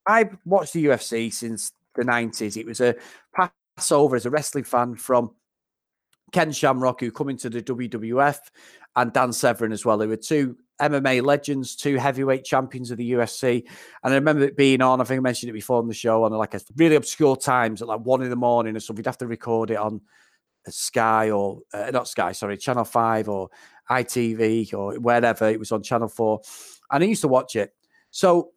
I've 0.06 0.38
watched 0.46 0.74
the 0.74 0.86
UFC 0.86 1.34
since 1.34 1.72
the 1.96 2.04
90s. 2.04 2.58
It 2.58 2.66
was 2.66 2.82
a 2.82 2.96
passover 3.78 4.16
as 4.16 4.26
a 4.26 4.30
wrestling 4.30 4.64
fan 4.64 4.96
from 4.96 5.32
Ken 6.32 6.52
Shamrock, 6.52 7.00
who 7.00 7.12
come 7.12 7.30
into 7.30 7.50
the 7.50 7.62
WWF, 7.62 8.40
and 8.96 9.14
Dan 9.14 9.32
Severn 9.32 9.72
as 9.72 9.86
well. 9.86 9.98
They 9.98 10.08
were 10.08 10.18
two 10.18 10.58
MMA 10.82 11.24
legends, 11.24 11.76
two 11.76 11.98
heavyweight 11.98 12.44
champions 12.44 12.92
of 12.92 12.98
the 12.98 13.12
UFC. 13.12 13.64
And 14.04 14.14
I 14.14 14.16
remember 14.16 14.44
it 14.44 14.58
being 14.58 14.82
on, 14.82 15.02
I 15.02 15.04
think 15.04 15.20
I 15.20 15.22
mentioned 15.22 15.50
it 15.50 15.54
before 15.54 15.78
on 15.78 15.88
the 15.88 15.94
show, 15.94 16.24
on 16.24 16.32
like 16.34 16.54
a 16.54 16.62
really 16.76 16.96
obscure 16.96 17.36
times 17.36 17.82
at 17.82 17.88
like 17.88 18.02
one 18.02 18.22
in 18.22 18.30
the 18.30 18.36
morning 18.36 18.76
or 18.76 18.80
something. 18.80 19.02
You'd 19.02 19.08
have 19.08 19.18
to 19.20 19.28
record 19.28 19.72
it 19.72 19.78
on 19.78 20.02
Sky 20.68 21.30
or 21.32 21.62
uh, 21.74 21.92
not 21.92 22.08
Sky, 22.08 22.32
sorry, 22.32 22.58
Channel 22.58 22.86
5 22.86 23.30
or 23.30 23.50
ITV 23.90 24.74
or 24.74 24.96
wherever 25.00 25.48
it 25.48 25.60
was 25.60 25.72
on 25.72 25.84
Channel 25.84 26.10
4. 26.10 26.42
And 26.92 27.04
I 27.04 27.08
used 27.08 27.22
to 27.22 27.28
watch 27.28 27.56
it. 27.56 27.74
So 28.12 28.52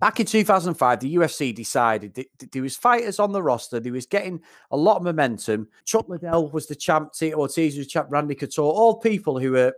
Back 0.00 0.20
in 0.20 0.26
2005, 0.26 1.00
the 1.00 1.16
UFC 1.16 1.54
decided 1.54 2.14
that 2.14 2.52
there 2.52 2.62
was 2.62 2.76
fighters 2.76 3.18
on 3.18 3.32
the 3.32 3.42
roster. 3.42 3.80
They 3.80 3.90
was 3.90 4.06
getting 4.06 4.40
a 4.70 4.76
lot 4.76 4.98
of 4.98 5.02
momentum. 5.02 5.68
Chuck 5.84 6.08
Liddell 6.08 6.50
was 6.50 6.66
the 6.66 6.74
champ. 6.74 7.12
Tito 7.12 7.36
Ortiz 7.36 7.76
was 7.76 7.86
champ. 7.86 8.08
Randy 8.10 8.34
Couture, 8.34 8.64
all 8.64 8.98
people 8.98 9.38
who 9.38 9.52
were 9.52 9.74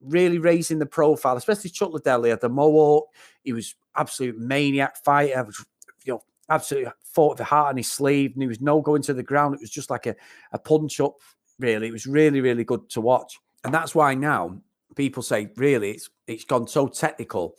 really 0.00 0.38
raising 0.38 0.78
the 0.78 0.86
profile, 0.86 1.36
especially 1.36 1.70
Chuck 1.70 1.92
Liddell. 1.92 2.24
He 2.24 2.30
had 2.30 2.40
the 2.40 2.48
mohawk. 2.48 3.08
He 3.42 3.52
was 3.52 3.74
absolute 3.96 4.38
maniac 4.38 4.96
fighter. 5.04 5.46
You 6.04 6.14
know, 6.14 6.22
absolutely 6.48 6.90
fought 7.04 7.30
with 7.30 7.38
the 7.38 7.44
heart 7.44 7.68
on 7.68 7.76
his 7.76 7.90
sleeve. 7.90 8.32
And 8.32 8.42
he 8.42 8.48
was 8.48 8.60
no 8.60 8.80
going 8.80 9.02
to 9.02 9.14
the 9.14 9.22
ground. 9.22 9.54
It 9.54 9.60
was 9.60 9.70
just 9.70 9.90
like 9.90 10.06
a, 10.06 10.16
a 10.52 10.58
punch 10.58 11.00
up. 11.00 11.14
Really, 11.58 11.88
it 11.88 11.92
was 11.92 12.06
really, 12.06 12.40
really 12.40 12.64
good 12.64 12.88
to 12.90 13.00
watch. 13.00 13.38
And 13.64 13.74
that's 13.74 13.94
why 13.94 14.14
now 14.14 14.60
people 14.94 15.22
say, 15.22 15.50
really, 15.56 15.92
it's 15.92 16.10
it's 16.26 16.44
gone 16.44 16.68
so 16.68 16.86
technical 16.86 17.56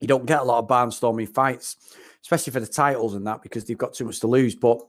you 0.00 0.08
don't 0.08 0.26
get 0.26 0.40
a 0.40 0.44
lot 0.44 0.58
of 0.58 0.68
barnstorming 0.68 1.32
fights, 1.32 1.76
especially 2.22 2.52
for 2.52 2.60
the 2.60 2.66
titles 2.66 3.14
and 3.14 3.26
that, 3.26 3.42
because 3.42 3.64
they've 3.64 3.78
got 3.78 3.94
too 3.94 4.04
much 4.04 4.20
to 4.20 4.26
lose. 4.26 4.54
But 4.54 4.80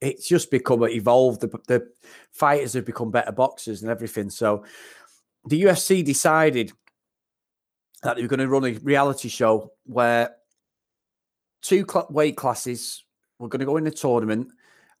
it's 0.00 0.26
just 0.26 0.50
become 0.50 0.82
evolved. 0.84 1.40
The, 1.40 1.48
the 1.66 1.88
fighters 2.32 2.72
have 2.74 2.86
become 2.86 3.10
better 3.10 3.32
boxers 3.32 3.82
and 3.82 3.90
everything. 3.90 4.30
So 4.30 4.64
the 5.46 5.62
UFC 5.62 6.04
decided 6.04 6.72
that 8.02 8.16
they 8.16 8.22
were 8.22 8.28
going 8.28 8.40
to 8.40 8.48
run 8.48 8.64
a 8.64 8.72
reality 8.78 9.28
show 9.28 9.72
where 9.84 10.36
two 11.62 11.84
weight 12.08 12.36
classes 12.36 13.04
were 13.38 13.48
going 13.48 13.60
to 13.60 13.66
go 13.66 13.76
in 13.76 13.84
the 13.84 13.90
tournament 13.90 14.48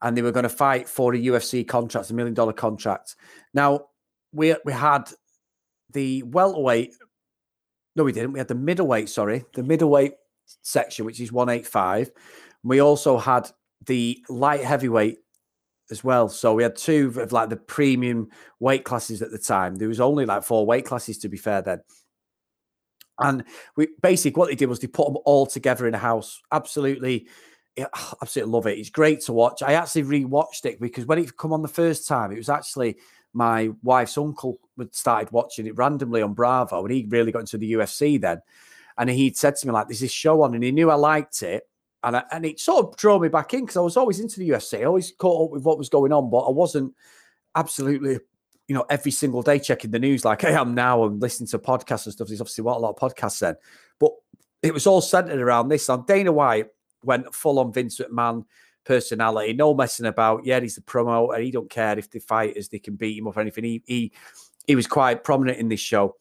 and 0.02 0.16
they 0.16 0.22
were 0.22 0.32
going 0.32 0.44
to 0.44 0.48
fight 0.48 0.88
for 0.88 1.14
a 1.14 1.18
UFC 1.18 1.66
contract, 1.66 2.10
a 2.10 2.14
million 2.14 2.34
dollar 2.34 2.52
contract. 2.52 3.16
Now, 3.54 3.86
we 4.32 4.54
we 4.64 4.72
had 4.72 5.10
the 5.92 6.22
welterweight 6.22 6.94
no, 7.96 8.04
we 8.04 8.12
didn't. 8.12 8.32
We 8.32 8.38
had 8.38 8.48
the 8.48 8.54
middleweight, 8.54 9.08
sorry, 9.08 9.44
the 9.54 9.62
middleweight 9.62 10.14
section, 10.62 11.04
which 11.04 11.20
is 11.20 11.32
185. 11.32 12.10
We 12.62 12.80
also 12.80 13.18
had 13.18 13.50
the 13.86 14.24
light 14.28 14.62
heavyweight 14.62 15.18
as 15.90 16.04
well. 16.04 16.28
So 16.28 16.54
we 16.54 16.62
had 16.62 16.76
two 16.76 17.12
of 17.16 17.32
like 17.32 17.48
the 17.48 17.56
premium 17.56 18.28
weight 18.60 18.84
classes 18.84 19.22
at 19.22 19.30
the 19.30 19.38
time. 19.38 19.76
There 19.76 19.88
was 19.88 20.00
only 20.00 20.26
like 20.26 20.44
four 20.44 20.64
weight 20.64 20.84
classes 20.84 21.18
to 21.18 21.28
be 21.28 21.36
fair 21.36 21.62
then. 21.62 21.80
And 23.18 23.44
we 23.76 23.88
basically 24.00 24.38
what 24.38 24.48
they 24.48 24.54
did 24.54 24.66
was 24.66 24.78
they 24.78 24.86
put 24.86 25.06
them 25.06 25.18
all 25.24 25.46
together 25.46 25.86
in 25.86 25.94
a 25.94 25.98
house. 25.98 26.40
Absolutely 26.52 27.28
absolutely 28.22 28.52
love 28.52 28.66
it. 28.66 28.78
It's 28.78 28.90
great 28.90 29.20
to 29.22 29.32
watch. 29.32 29.62
I 29.62 29.74
actually 29.74 30.04
rewatched 30.04 30.64
it 30.64 30.80
because 30.80 31.06
when 31.06 31.18
it 31.18 31.36
come 31.36 31.52
on 31.52 31.62
the 31.62 31.68
first 31.68 32.06
time, 32.06 32.32
it 32.32 32.38
was 32.38 32.48
actually 32.48 32.98
my 33.32 33.70
wife's 33.82 34.18
uncle 34.18 34.58
had 34.78 34.94
started 34.94 35.30
watching 35.32 35.66
it 35.66 35.76
randomly 35.76 36.22
on 36.22 36.34
Bravo, 36.34 36.84
and 36.84 36.92
he 36.92 37.06
really 37.08 37.32
got 37.32 37.40
into 37.40 37.58
the 37.58 37.72
UFC 37.72 38.20
then. 38.20 38.42
And 38.98 39.08
he'd 39.08 39.36
said 39.36 39.56
to 39.56 39.66
me 39.66 39.72
like, 39.72 39.88
"There's 39.88 40.00
this 40.00 40.10
show 40.10 40.42
on," 40.42 40.54
and 40.54 40.64
he 40.64 40.72
knew 40.72 40.90
I 40.90 40.96
liked 40.96 41.42
it, 41.42 41.68
and 42.02 42.16
I, 42.16 42.24
and 42.32 42.44
it 42.44 42.60
sort 42.60 42.86
of 42.86 42.96
drew 42.96 43.18
me 43.20 43.28
back 43.28 43.54
in 43.54 43.60
because 43.60 43.76
I 43.76 43.80
was 43.80 43.96
always 43.96 44.20
into 44.20 44.40
the 44.40 44.50
UFC. 44.50 44.80
I 44.80 44.84
always 44.84 45.12
caught 45.12 45.46
up 45.46 45.50
with 45.52 45.64
what 45.64 45.78
was 45.78 45.88
going 45.88 46.12
on, 46.12 46.30
but 46.30 46.38
I 46.38 46.50
wasn't 46.50 46.94
absolutely, 47.54 48.18
you 48.68 48.74
know, 48.74 48.84
every 48.90 49.10
single 49.10 49.42
day 49.42 49.58
checking 49.58 49.90
the 49.90 49.98
news 49.98 50.24
like 50.24 50.44
I 50.44 50.50
am 50.50 50.74
now 50.74 51.04
and 51.04 51.20
listening 51.20 51.48
to 51.48 51.58
podcasts 51.58 52.06
and 52.06 52.12
stuff. 52.12 52.28
There's 52.28 52.40
obviously 52.40 52.64
what 52.64 52.76
a 52.76 52.80
lot 52.80 52.96
of 52.96 52.96
podcasts 52.96 53.40
then, 53.40 53.56
but 53.98 54.12
it 54.62 54.74
was 54.74 54.86
all 54.86 55.00
centered 55.00 55.40
around 55.40 55.68
this. 55.68 55.88
On 55.88 56.04
Dana 56.04 56.32
White 56.32 56.68
went 57.02 57.34
full 57.34 57.58
on 57.58 57.72
Vince 57.72 57.98
McMahon 57.98 58.44
personality, 58.84 59.52
no 59.52 59.74
messing 59.74 60.06
about. 60.06 60.44
Yeah, 60.44 60.60
he's 60.60 60.76
the 60.76 60.82
promoter. 60.82 61.40
He 61.40 61.50
don't 61.50 61.70
care 61.70 61.98
if 61.98 62.10
the 62.10 62.20
fighters 62.20 62.68
they 62.68 62.78
can 62.78 62.96
beat 62.96 63.18
him 63.18 63.26
or 63.26 63.38
anything. 63.38 63.64
He 63.64 63.82
he 63.86 64.12
he 64.66 64.74
was 64.74 64.86
quite 64.86 65.24
prominent 65.24 65.58
in 65.58 65.68
this 65.68 65.80
show. 65.80 66.16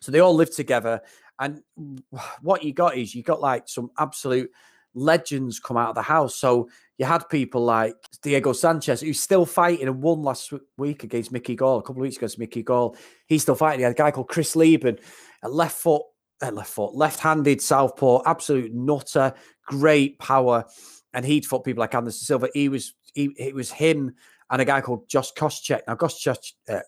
So 0.00 0.12
they 0.12 0.20
all 0.20 0.34
lived 0.34 0.54
together. 0.54 1.00
And 1.38 1.62
what 2.42 2.62
you 2.62 2.72
got 2.72 2.96
is 2.96 3.14
you 3.14 3.22
got 3.22 3.40
like 3.40 3.68
some 3.68 3.90
absolute 3.98 4.50
legends 4.94 5.60
come 5.60 5.76
out 5.76 5.90
of 5.90 5.94
the 5.94 6.02
house. 6.02 6.36
So 6.36 6.68
you 6.98 7.06
had 7.06 7.28
people 7.28 7.64
like 7.64 7.94
Diego 8.22 8.52
Sanchez, 8.52 9.00
who's 9.00 9.20
still 9.20 9.46
fighting 9.46 9.86
and 9.86 10.02
won 10.02 10.22
last 10.22 10.52
week 10.76 11.04
against 11.04 11.32
Mickey 11.32 11.54
Gall, 11.54 11.78
a 11.78 11.82
couple 11.82 12.02
of 12.02 12.02
weeks 12.02 12.16
ago 12.16 12.24
against 12.24 12.38
Mickey 12.38 12.62
Gall. 12.62 12.96
He's 13.26 13.42
still 13.42 13.54
fighting. 13.54 13.80
You 13.80 13.86
had 13.86 13.94
a 13.94 13.98
guy 13.98 14.10
called 14.10 14.28
Chris 14.28 14.56
Leben, 14.56 14.98
a 15.42 15.48
left 15.48 15.78
foot, 15.78 16.02
a 16.42 16.50
left 16.50 16.70
foot, 16.70 16.94
left-handed 16.94 17.60
southpaw, 17.60 18.22
absolute 18.26 18.74
nutter, 18.74 19.32
great 19.66 20.18
power, 20.18 20.64
and 21.12 21.24
he'd 21.24 21.46
fought 21.46 21.64
people 21.64 21.80
like 21.80 21.94
Anderson 21.94 22.24
Silva. 22.24 22.48
He 22.54 22.68
was 22.68 22.94
he, 23.14 23.34
it 23.36 23.54
was 23.54 23.70
him 23.70 24.14
and 24.50 24.60
a 24.60 24.64
guy 24.64 24.80
called 24.80 25.08
Josh 25.08 25.32
Koscheck. 25.32 25.82
Now, 25.86 25.96
Josh, 25.96 26.54
uh, 26.68 26.80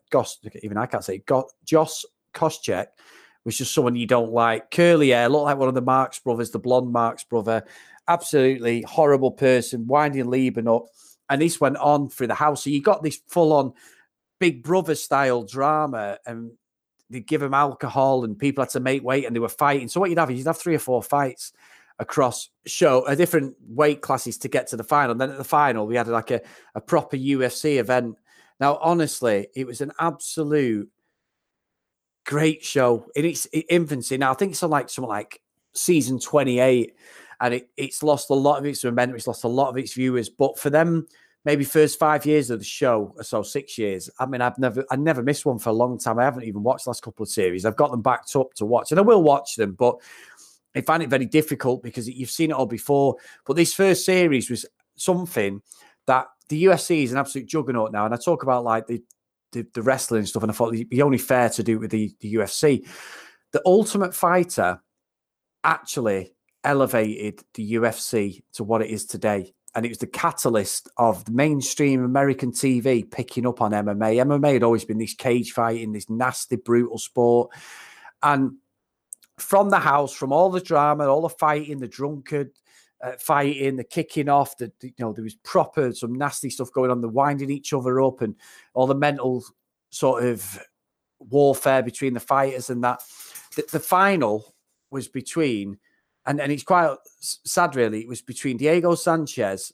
even 0.62 0.76
I 0.76 0.86
can't 0.86 1.04
say 1.04 1.16
it. 1.16 1.30
Josh 1.64 2.04
Koscheck 2.34 2.86
was 3.44 3.56
just 3.56 3.74
someone 3.74 3.96
you 3.96 4.06
don't 4.06 4.32
like. 4.32 4.70
Curly 4.70 5.10
hair, 5.10 5.28
looked 5.28 5.44
like 5.44 5.58
one 5.58 5.68
of 5.68 5.74
the 5.74 5.82
Marx 5.82 6.18
brothers, 6.18 6.50
the 6.50 6.58
blonde 6.58 6.92
Marx 6.92 7.24
brother. 7.24 7.64
Absolutely 8.08 8.82
horrible 8.82 9.30
person, 9.30 9.86
winding 9.86 10.28
Leben 10.28 10.68
up. 10.68 10.86
And 11.28 11.40
this 11.40 11.60
went 11.60 11.76
on 11.76 12.08
through 12.08 12.26
the 12.26 12.34
house. 12.34 12.64
So 12.64 12.70
you 12.70 12.82
got 12.82 13.02
this 13.02 13.20
full 13.28 13.52
on 13.52 13.72
big 14.40 14.62
brother 14.62 14.96
style 14.96 15.44
drama. 15.44 16.18
And 16.26 16.52
they 17.10 17.20
give 17.20 17.42
him 17.42 17.54
alcohol 17.54 18.24
and 18.24 18.38
people 18.38 18.62
had 18.64 18.70
to 18.70 18.80
make 18.80 19.04
weight 19.04 19.26
and 19.26 19.36
they 19.36 19.40
were 19.40 19.48
fighting. 19.48 19.86
So 19.88 20.00
what 20.00 20.10
you'd 20.10 20.18
have 20.18 20.30
is 20.30 20.38
you'd 20.38 20.46
have 20.46 20.58
three 20.58 20.74
or 20.74 20.80
four 20.80 21.02
fights 21.02 21.52
across 21.98 22.50
show 22.66 23.04
a 23.06 23.16
different 23.16 23.54
weight 23.66 24.00
classes 24.00 24.38
to 24.38 24.48
get 24.48 24.66
to 24.68 24.76
the 24.76 24.84
final. 24.84 25.12
And 25.12 25.20
then 25.20 25.30
at 25.30 25.38
the 25.38 25.44
final, 25.44 25.86
we 25.86 25.96
had 25.96 26.08
like 26.08 26.30
a, 26.30 26.40
a 26.74 26.80
proper 26.80 27.16
UFC 27.16 27.78
event. 27.78 28.16
Now, 28.60 28.78
honestly, 28.80 29.48
it 29.54 29.66
was 29.66 29.80
an 29.80 29.92
absolute 29.98 30.88
great 32.24 32.64
show 32.64 33.06
in 33.14 33.24
its 33.24 33.46
infancy. 33.68 34.16
Now, 34.16 34.32
I 34.32 34.34
think 34.34 34.52
it's 34.52 34.62
on 34.62 34.70
like 34.70 34.88
something 34.88 35.08
like 35.08 35.40
season 35.74 36.18
28, 36.18 36.94
and 37.40 37.54
it, 37.54 37.70
it's 37.76 38.02
lost 38.02 38.30
a 38.30 38.34
lot 38.34 38.58
of 38.58 38.66
its 38.66 38.84
momentum, 38.84 39.16
it's 39.16 39.26
lost 39.26 39.44
a 39.44 39.48
lot 39.48 39.68
of 39.68 39.76
its 39.76 39.94
viewers. 39.94 40.28
But 40.28 40.58
for 40.58 40.70
them, 40.70 41.06
maybe 41.44 41.64
first 41.64 41.98
five 41.98 42.24
years 42.24 42.50
of 42.50 42.60
the 42.60 42.64
show, 42.64 43.12
or 43.16 43.24
so 43.24 43.42
six 43.42 43.76
years. 43.76 44.08
I 44.18 44.26
mean, 44.26 44.40
I've 44.40 44.58
never 44.58 44.84
I 44.90 44.96
never 44.96 45.22
missed 45.22 45.44
one 45.44 45.58
for 45.58 45.70
a 45.70 45.74
long 45.74 45.98
time. 45.98 46.18
I 46.18 46.24
haven't 46.24 46.44
even 46.44 46.62
watched 46.62 46.84
the 46.84 46.90
last 46.90 47.02
couple 47.02 47.24
of 47.24 47.28
series. 47.28 47.64
I've 47.64 47.76
got 47.76 47.90
them 47.90 48.02
backed 48.02 48.34
up 48.36 48.54
to 48.54 48.66
watch, 48.66 48.90
and 48.90 49.00
I 49.00 49.02
will 49.02 49.22
watch 49.22 49.56
them, 49.56 49.72
but 49.72 49.96
I 50.74 50.80
find 50.80 51.02
it 51.02 51.10
very 51.10 51.26
difficult 51.26 51.82
because 51.82 52.08
you've 52.08 52.30
seen 52.30 52.50
it 52.50 52.54
all 52.54 52.66
before. 52.66 53.16
But 53.46 53.56
this 53.56 53.74
first 53.74 54.04
series 54.04 54.48
was 54.50 54.66
something 54.96 55.60
that 56.06 56.26
the 56.48 56.64
UFC 56.64 57.04
is 57.04 57.12
an 57.12 57.18
absolute 57.18 57.46
juggernaut 57.46 57.92
now. 57.92 58.04
And 58.04 58.14
I 58.14 58.18
talk 58.18 58.42
about 58.42 58.64
like 58.64 58.86
the 58.86 59.02
the, 59.52 59.66
the 59.74 59.82
wrestling 59.82 60.26
stuff, 60.26 60.42
and 60.42 60.50
I 60.50 60.54
thought 60.54 60.74
it'd 60.74 60.88
be 60.88 61.02
only 61.02 61.18
fair 61.18 61.50
to 61.50 61.62
do 61.62 61.76
it 61.76 61.80
with 61.80 61.90
the, 61.90 62.10
the 62.20 62.34
UFC. 62.34 62.86
The 63.52 63.62
Ultimate 63.66 64.14
Fighter 64.14 64.80
actually 65.62 66.34
elevated 66.64 67.42
the 67.54 67.74
UFC 67.74 68.42
to 68.54 68.64
what 68.64 68.82
it 68.82 68.90
is 68.90 69.04
today. 69.04 69.52
And 69.74 69.86
it 69.86 69.90
was 69.90 69.98
the 69.98 70.06
catalyst 70.06 70.90
of 70.98 71.24
the 71.24 71.32
mainstream 71.32 72.04
American 72.04 72.52
TV 72.52 73.10
picking 73.10 73.46
up 73.46 73.60
on 73.60 73.72
MMA. 73.72 74.24
MMA 74.24 74.54
had 74.54 74.62
always 74.62 74.84
been 74.84 74.98
this 74.98 75.14
cage 75.14 75.52
fighting, 75.52 75.92
this 75.92 76.10
nasty, 76.10 76.56
brutal 76.56 76.98
sport. 76.98 77.50
And 78.22 78.56
from 79.42 79.70
the 79.70 79.78
house, 79.78 80.12
from 80.12 80.32
all 80.32 80.50
the 80.50 80.60
drama, 80.60 81.06
all 81.06 81.22
the 81.22 81.28
fighting, 81.28 81.78
the 81.78 81.88
drunkard 81.88 82.50
uh, 83.02 83.12
fighting, 83.18 83.76
the 83.76 83.84
kicking 83.84 84.28
off, 84.28 84.56
the, 84.56 84.72
you 84.82 84.92
know 84.98 85.12
there 85.12 85.24
was 85.24 85.34
proper 85.36 85.92
some 85.92 86.14
nasty 86.14 86.50
stuff 86.50 86.72
going 86.72 86.90
on, 86.90 87.00
the 87.00 87.08
winding 87.08 87.50
each 87.50 87.72
other 87.72 88.00
up, 88.00 88.20
and 88.20 88.36
all 88.74 88.86
the 88.86 88.94
mental 88.94 89.44
sort 89.90 90.24
of 90.24 90.58
warfare 91.18 91.82
between 91.82 92.14
the 92.14 92.20
fighters 92.20 92.70
and 92.70 92.82
that. 92.84 93.02
The, 93.56 93.64
the 93.72 93.80
final 93.80 94.54
was 94.90 95.08
between, 95.08 95.78
and 96.26 96.40
and 96.40 96.52
it's 96.52 96.62
quite 96.62 96.96
sad 97.20 97.76
really. 97.76 98.00
It 98.00 98.08
was 98.08 98.22
between 98.22 98.56
Diego 98.56 98.94
Sanchez 98.94 99.72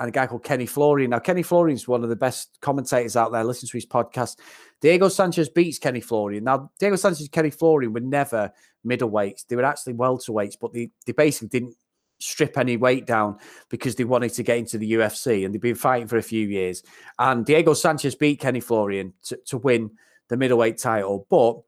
and 0.00 0.08
a 0.08 0.12
guy 0.12 0.26
called 0.26 0.42
Kenny 0.42 0.64
Florian. 0.64 1.10
Now, 1.10 1.18
Kenny 1.18 1.42
Florian 1.42 1.76
is 1.76 1.86
one 1.86 2.02
of 2.02 2.08
the 2.08 2.16
best 2.16 2.58
commentators 2.62 3.16
out 3.16 3.32
there. 3.32 3.44
Listen 3.44 3.68
to 3.68 3.76
his 3.76 3.86
podcast. 3.86 4.38
Diego 4.80 5.08
Sanchez 5.08 5.50
beats 5.50 5.78
Kenny 5.78 6.00
Florian. 6.00 6.44
Now, 6.44 6.70
Diego 6.80 6.96
Sanchez 6.96 7.20
and 7.20 7.32
Kenny 7.32 7.50
Florian 7.50 7.92
were 7.92 8.00
never 8.00 8.50
middleweights. 8.84 9.46
They 9.46 9.56
were 9.56 9.64
actually 9.64 9.92
welterweights, 9.92 10.56
but 10.58 10.72
they, 10.72 10.90
they 11.04 11.12
basically 11.12 11.48
didn't 11.48 11.76
strip 12.18 12.56
any 12.56 12.78
weight 12.78 13.06
down 13.06 13.38
because 13.68 13.94
they 13.94 14.04
wanted 14.04 14.32
to 14.34 14.42
get 14.42 14.56
into 14.56 14.78
the 14.78 14.92
UFC 14.92 15.44
and 15.44 15.52
they've 15.52 15.60
been 15.60 15.74
fighting 15.74 16.08
for 16.08 16.16
a 16.16 16.22
few 16.22 16.48
years. 16.48 16.82
And 17.18 17.44
Diego 17.44 17.74
Sanchez 17.74 18.14
beat 18.14 18.40
Kenny 18.40 18.60
Florian 18.60 19.12
to, 19.24 19.36
to 19.46 19.58
win 19.58 19.90
the 20.28 20.38
middleweight 20.38 20.78
title. 20.78 21.26
But 21.28 21.60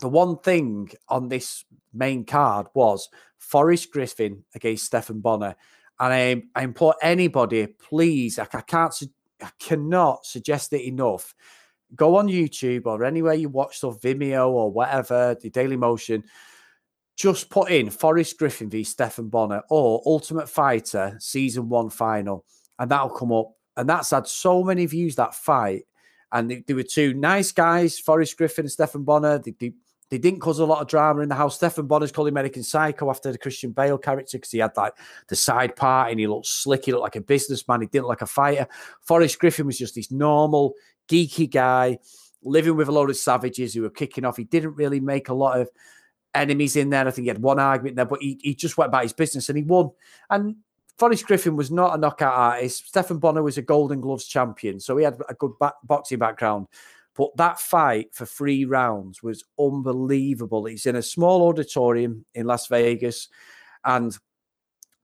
the 0.00 0.08
one 0.08 0.38
thing 0.38 0.90
on 1.08 1.28
this 1.28 1.66
main 1.92 2.24
card 2.24 2.68
was 2.72 3.10
Forrest 3.36 3.90
Griffin 3.92 4.44
against 4.54 4.86
Stephan 4.86 5.20
Bonnar. 5.20 5.54
And 6.02 6.12
I, 6.12 6.42
I 6.56 6.64
implore 6.64 6.96
anybody, 7.00 7.68
please, 7.68 8.40
I, 8.40 8.48
I 8.52 8.60
can't, 8.62 8.92
I 9.40 9.50
cannot 9.60 10.26
suggest 10.26 10.72
it 10.72 10.82
enough. 10.82 11.32
Go 11.94 12.16
on 12.16 12.26
YouTube 12.26 12.86
or 12.86 13.04
anywhere 13.04 13.34
you 13.34 13.48
watch 13.48 13.76
stuff, 13.76 14.00
Vimeo 14.00 14.48
or 14.48 14.72
whatever, 14.72 15.36
the 15.40 15.48
Daily 15.48 15.76
Motion. 15.76 16.24
Just 17.14 17.50
put 17.50 17.70
in 17.70 17.88
Forrest 17.88 18.36
Griffin 18.36 18.68
v 18.68 18.82
Stephan 18.82 19.28
Bonnar 19.28 19.62
or 19.70 20.02
Ultimate 20.04 20.48
Fighter 20.48 21.16
season 21.20 21.68
one 21.68 21.88
final, 21.88 22.44
and 22.80 22.90
that'll 22.90 23.10
come 23.10 23.30
up. 23.30 23.52
And 23.76 23.88
that's 23.88 24.10
had 24.10 24.26
so 24.26 24.64
many 24.64 24.86
views 24.86 25.14
that 25.16 25.36
fight. 25.36 25.84
And 26.32 26.50
they, 26.50 26.64
they 26.66 26.74
were 26.74 26.82
two 26.82 27.14
nice 27.14 27.52
guys, 27.52 28.00
Forrest 28.00 28.36
Griffin 28.36 28.64
and 28.64 28.72
Stephan 28.72 29.04
Bonnar. 29.04 29.38
They, 29.38 29.54
they, 29.60 29.72
they 30.12 30.18
didn't 30.18 30.40
cause 30.40 30.58
a 30.58 30.66
lot 30.66 30.82
of 30.82 30.88
drama 30.88 31.22
in 31.22 31.30
the 31.30 31.34
house. 31.34 31.54
Stephan 31.54 31.86
Bonnar's 31.86 32.12
called 32.12 32.28
American 32.28 32.62
Psycho 32.62 33.08
after 33.08 33.32
the 33.32 33.38
Christian 33.38 33.70
Bale 33.70 33.96
character 33.96 34.36
because 34.36 34.50
he 34.50 34.58
had 34.58 34.76
like 34.76 34.92
the 35.28 35.34
side 35.34 35.74
part 35.74 36.10
and 36.10 36.20
he 36.20 36.26
looked 36.26 36.48
slick. 36.48 36.84
He 36.84 36.92
looked 36.92 37.04
like 37.04 37.16
a 37.16 37.22
businessman. 37.22 37.80
He 37.80 37.86
didn't 37.86 38.02
look 38.02 38.10
like 38.10 38.20
a 38.20 38.26
fighter. 38.26 38.66
Forrest 39.00 39.38
Griffin 39.38 39.64
was 39.64 39.78
just 39.78 39.94
this 39.94 40.10
normal, 40.10 40.74
geeky 41.08 41.50
guy 41.50 41.98
living 42.42 42.76
with 42.76 42.88
a 42.88 42.92
load 42.92 43.08
of 43.08 43.16
savages 43.16 43.72
who 43.72 43.80
were 43.80 43.88
kicking 43.88 44.26
off. 44.26 44.36
He 44.36 44.44
didn't 44.44 44.74
really 44.74 45.00
make 45.00 45.30
a 45.30 45.34
lot 45.34 45.58
of 45.58 45.70
enemies 46.34 46.76
in 46.76 46.90
there. 46.90 47.08
I 47.08 47.10
think 47.10 47.24
he 47.24 47.28
had 47.28 47.40
one 47.40 47.58
argument 47.58 47.96
there, 47.96 48.04
but 48.04 48.20
he, 48.20 48.38
he 48.42 48.54
just 48.54 48.76
went 48.76 48.88
about 48.90 49.04
his 49.04 49.14
business 49.14 49.48
and 49.48 49.56
he 49.56 49.64
won. 49.64 49.92
And 50.28 50.56
Forrest 50.98 51.24
Griffin 51.24 51.56
was 51.56 51.70
not 51.70 51.94
a 51.94 51.98
knockout 51.98 52.34
artist. 52.34 52.86
Stephan 52.88 53.16
Bonnar 53.16 53.42
was 53.42 53.56
a 53.56 53.62
Golden 53.62 54.02
Gloves 54.02 54.26
champion, 54.26 54.78
so 54.78 54.94
he 54.98 55.04
had 55.04 55.16
a 55.26 55.32
good 55.32 55.52
boxing 55.84 56.18
background. 56.18 56.66
But 57.14 57.36
that 57.36 57.60
fight 57.60 58.14
for 58.14 58.24
three 58.24 58.64
rounds 58.64 59.22
was 59.22 59.44
unbelievable. 59.58 60.64
He's 60.64 60.86
in 60.86 60.96
a 60.96 61.02
small 61.02 61.48
auditorium 61.48 62.24
in 62.34 62.46
Las 62.46 62.68
Vegas, 62.68 63.28
and 63.84 64.16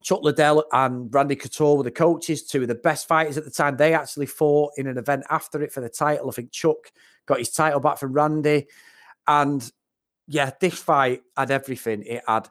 Chuck 0.02 0.22
Liddell 0.22 0.64
and 0.72 1.12
Randy 1.12 1.36
Couture 1.36 1.76
were 1.76 1.82
the 1.82 1.90
coaches, 1.90 2.46
two 2.46 2.62
of 2.62 2.68
the 2.68 2.74
best 2.74 3.08
fighters 3.08 3.36
at 3.36 3.44
the 3.44 3.50
time. 3.50 3.76
They 3.76 3.94
actually 3.94 4.26
fought 4.26 4.72
in 4.76 4.86
an 4.86 4.96
event 4.96 5.24
after 5.28 5.62
it 5.62 5.72
for 5.72 5.80
the 5.80 5.88
title. 5.88 6.28
I 6.28 6.32
think 6.32 6.52
Chuck 6.52 6.92
got 7.26 7.38
his 7.38 7.50
title 7.50 7.80
back 7.80 7.98
from 7.98 8.12
Randy. 8.12 8.68
And 9.26 9.70
yeah, 10.28 10.52
this 10.60 10.78
fight 10.78 11.22
had 11.36 11.50
everything. 11.50 12.04
It 12.04 12.22
had 12.26 12.48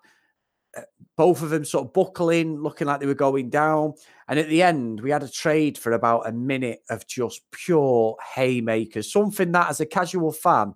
both 1.16 1.42
of 1.42 1.50
them 1.50 1.66
sort 1.66 1.86
of 1.86 1.94
buckling, 1.94 2.62
looking 2.62 2.88
like 2.88 3.00
they 3.00 3.06
were 3.06 3.14
going 3.14 3.50
down. 3.50 3.94
And 4.28 4.40
at 4.40 4.50
the 4.50 4.62
end, 4.62 5.02
we 5.02 5.10
had 5.10 5.24
a 5.24 5.30
trade 5.30 5.78
for 5.78 5.94
about 5.94 6.28
a 6.28 6.32
minute 6.32 6.84
of 6.90 7.08
just 7.08 7.42
pure 7.52 8.16
haymakers, 8.36 9.12
something 9.12 9.52
that 9.54 9.70
as 9.70 9.80
a 9.80 9.86
casual 9.86 10.32
fan 10.32 10.76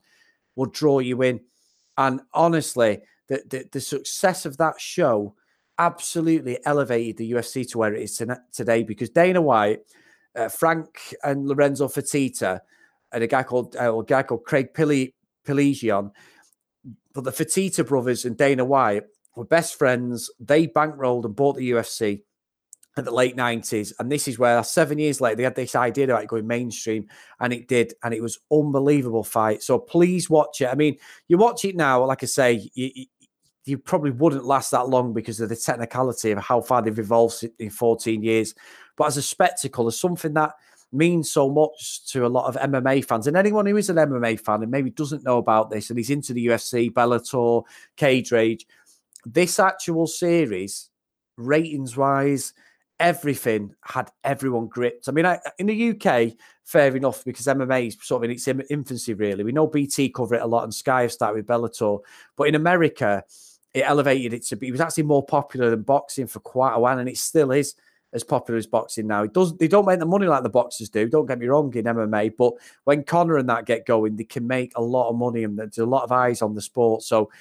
would 0.56 0.74
draw 0.74 1.00
you 1.00 1.22
in. 1.22 1.42
And 1.98 2.22
honestly, 2.34 3.02
the, 3.28 3.44
the, 3.48 3.66
the 3.72 3.82
success 3.82 4.46
of 4.46 4.58
that 4.58 4.82
show 4.82 5.36
absolutely 5.78 6.60
elevated 6.66 7.18
the 7.18 7.32
UFC 7.32 7.70
to 7.70 7.78
where 7.78 7.94
it 7.94 8.04
is 8.04 8.22
today 8.52 8.84
because 8.84 9.10
Dana 9.10 9.42
White, 9.42 9.80
uh, 10.36 10.50
Frank 10.50 11.16
and 11.24 11.48
Lorenzo 11.48 11.88
Fertitta, 11.88 12.60
and 13.12 13.24
a 13.24 13.28
guy 13.28 13.44
called 13.44 13.76
uh, 13.76 13.98
a 13.98 14.04
guy 14.04 14.24
called 14.24 14.44
Craig 14.46 14.74
Pili, 14.74 15.14
but 15.46 17.24
the 17.24 17.32
Fertitta 17.32 17.86
brothers 17.86 18.26
and 18.26 18.38
Dana 18.38 18.64
White 18.64 19.04
were 19.36 19.46
best 19.46 19.78
friends. 19.78 20.30
They 20.40 20.68
bankrolled 20.68 21.26
and 21.26 21.36
bought 21.36 21.58
the 21.58 21.72
UFC. 21.72 22.24
at 22.98 23.06
the 23.06 23.12
late 23.12 23.38
90s. 23.38 23.94
And 24.00 24.12
this 24.12 24.28
is 24.28 24.38
where 24.38 24.62
seven 24.64 25.00
years 25.00 25.22
later, 25.22 25.38
they 25.38 25.44
had 25.44 25.56
this 25.56 25.76
idea 25.76 26.06
about 26.06 26.28
going 26.28 26.46
mainstream, 26.46 27.08
and 27.40 27.54
it 27.54 27.68
did. 27.68 27.94
And 28.04 28.14
it 28.14 28.22
was 28.22 28.40
unbelievable 28.52 29.24
fight. 29.24 29.64
So 29.64 29.80
please 29.80 30.30
watch 30.30 30.62
it. 30.62 30.68
I 30.68 30.76
mean, 30.76 30.98
you 31.28 31.38
watch 31.38 31.64
it 31.64 31.76
now, 31.76 32.04
like 32.04 32.24
I 32.24 32.26
say, 32.26 32.70
you, 32.74 33.06
you 33.64 33.78
probably 33.78 34.12
wouldn't 34.12 34.46
last 34.46 34.72
that 34.72 34.90
long 34.90 35.14
because 35.14 35.40
of 35.40 35.50
the 35.50 35.56
technicality 35.56 36.32
of 36.32 36.40
how 36.40 36.62
far 36.62 36.82
they've 36.82 36.98
evolved 36.98 37.46
in 37.60 37.70
14 37.70 38.24
years. 38.24 38.56
But 38.98 39.08
as 39.08 39.18
a 39.18 39.22
spectacle, 39.22 39.88
as 39.88 40.00
something 40.00 40.34
that 40.34 40.54
means 40.92 41.32
so 41.32 41.50
much 41.50 42.06
to 42.12 42.26
a 42.26 42.28
lot 42.28 42.48
of 42.48 42.70
MMA 42.70 43.06
fans 43.06 43.26
and 43.26 43.38
anyone 43.38 43.66
who 43.66 43.78
is 43.78 43.90
an 43.90 43.96
MMA 43.96 44.40
fan 44.40 44.62
and 44.62 44.72
maybe 44.72 44.90
doesn't 44.90 45.24
know 45.24 45.38
about 45.38 45.70
this 45.70 45.90
and 45.90 45.98
he's 45.98 46.10
into 46.10 46.34
the 46.34 46.48
UFC, 46.48 46.92
Bellator, 46.92 47.64
Cage 47.96 48.32
Rage, 48.32 48.66
this 49.26 49.60
actual 49.60 50.08
series, 50.08 50.90
ratings 51.38 51.96
wise, 51.98 52.54
everything 53.00 53.74
had 53.84 54.12
everyone 54.24 54.68
gripped. 54.68 55.10
I 55.10 55.12
mean, 55.12 55.26
I, 55.26 55.40
in 55.58 55.66
the 55.66 55.90
UK, 55.90 56.34
fair 56.64 56.96
enough, 56.96 57.26
because 57.26 57.48
MMA 57.48 57.88
is 57.88 57.98
sort 58.02 58.20
of 58.24 58.30
in 58.30 58.36
its 58.36 58.48
infancy, 58.48 59.14
really. 59.14 59.44
We 59.44 59.52
know 59.52 59.68
BT 59.68 60.10
cover 60.10 60.36
it 60.36 60.42
a 60.42 60.48
lot 60.48 60.64
and 60.64 60.74
Sky 60.74 61.04
have 61.04 61.12
started 61.12 61.38
with 61.38 61.48
Bellator. 61.48 62.00
But 62.36 62.48
in 62.48 62.56
America, 62.56 63.24
it 63.74 63.82
elevated 63.82 64.34
it 64.34 64.44
to 64.48 64.56
be, 64.56 64.68
it 64.68 64.72
was 64.72 64.82
actually 64.82 65.04
more 65.04 65.26
popular 65.26 65.70
than 65.70 65.82
boxing 65.82 66.28
for 66.28 66.40
quite 66.40 66.74
a 66.74 66.80
while, 66.80 67.00
and 67.00 67.10
it 67.10 67.18
still 67.18 67.52
is 67.52 67.76
as 68.14 68.24
popular 68.24 68.58
as 68.58 68.68
boxing 68.68 69.08
now. 69.08 69.24
It 69.24 69.34
doesn't 69.34 69.60
they 69.60 69.68
don't 69.68 69.86
make 69.86 70.00
the 70.00 70.06
money 70.06 70.28
like 70.28 70.44
the 70.44 70.50
boxers 70.50 70.90
do. 70.90 71.08
Don't 71.08 71.26
get 71.26 71.40
me 71.40 71.48
wrong 71.48 71.74
in 71.76 71.86
MMA, 71.86 72.34
but 72.38 72.54
when 72.84 73.04
Conor 73.04 73.38
and 73.38 73.50
that 73.50 73.66
get 73.66 73.86
going, 73.86 74.16
they 74.16 74.26
can 74.26 74.46
make 74.46 74.74
a 74.76 74.82
lot 74.82 75.10
of 75.10 75.16
money 75.16 75.44
and 75.44 75.58
there's 75.58 75.78
a 75.78 75.86
lot 75.86 76.04
of 76.04 76.12
eyes 76.12 76.42
on 76.42 76.54
the 76.54 76.62
sport. 76.62 77.04
So 77.04 77.32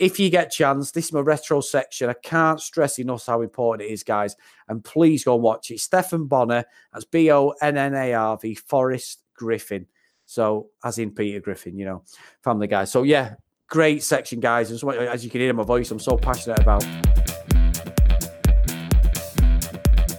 if 0.00 0.18
you 0.18 0.30
get 0.30 0.50
chance, 0.50 0.90
this 0.90 1.06
is 1.06 1.12
my 1.12 1.20
retro 1.20 1.60
section. 1.60 2.08
I 2.08 2.14
can't 2.14 2.58
stress 2.58 2.98
enough 2.98 3.26
how 3.26 3.42
important 3.42 3.86
it 3.86 3.92
is, 3.92 4.02
guys. 4.02 4.34
And 4.66 4.82
please 4.82 5.24
go 5.24 5.34
and 5.34 5.42
watch 5.42 5.70
it. 5.70 5.78
Stephan 5.78 6.26
Bonnar, 6.26 6.64
that's 6.90 7.04
B 7.04 7.30
O 7.30 7.50
N 7.60 7.76
N 7.76 7.94
A 7.94 8.14
R 8.14 8.38
V, 8.38 8.54
Forrest 8.54 9.22
Griffin. 9.34 9.86
So, 10.24 10.70
as 10.82 10.98
in 10.98 11.10
Peter 11.10 11.38
Griffin, 11.38 11.76
you 11.76 11.84
know, 11.84 12.02
family 12.42 12.66
guy. 12.66 12.84
So, 12.84 13.02
yeah, 13.02 13.34
great 13.68 14.02
section, 14.02 14.40
guys. 14.40 14.70
As 14.70 15.24
you 15.24 15.30
can 15.30 15.40
hear 15.42 15.50
in 15.50 15.56
my 15.56 15.64
voice, 15.64 15.90
I'm 15.90 15.98
so 15.98 16.16
passionate 16.16 16.60
about. 16.60 16.82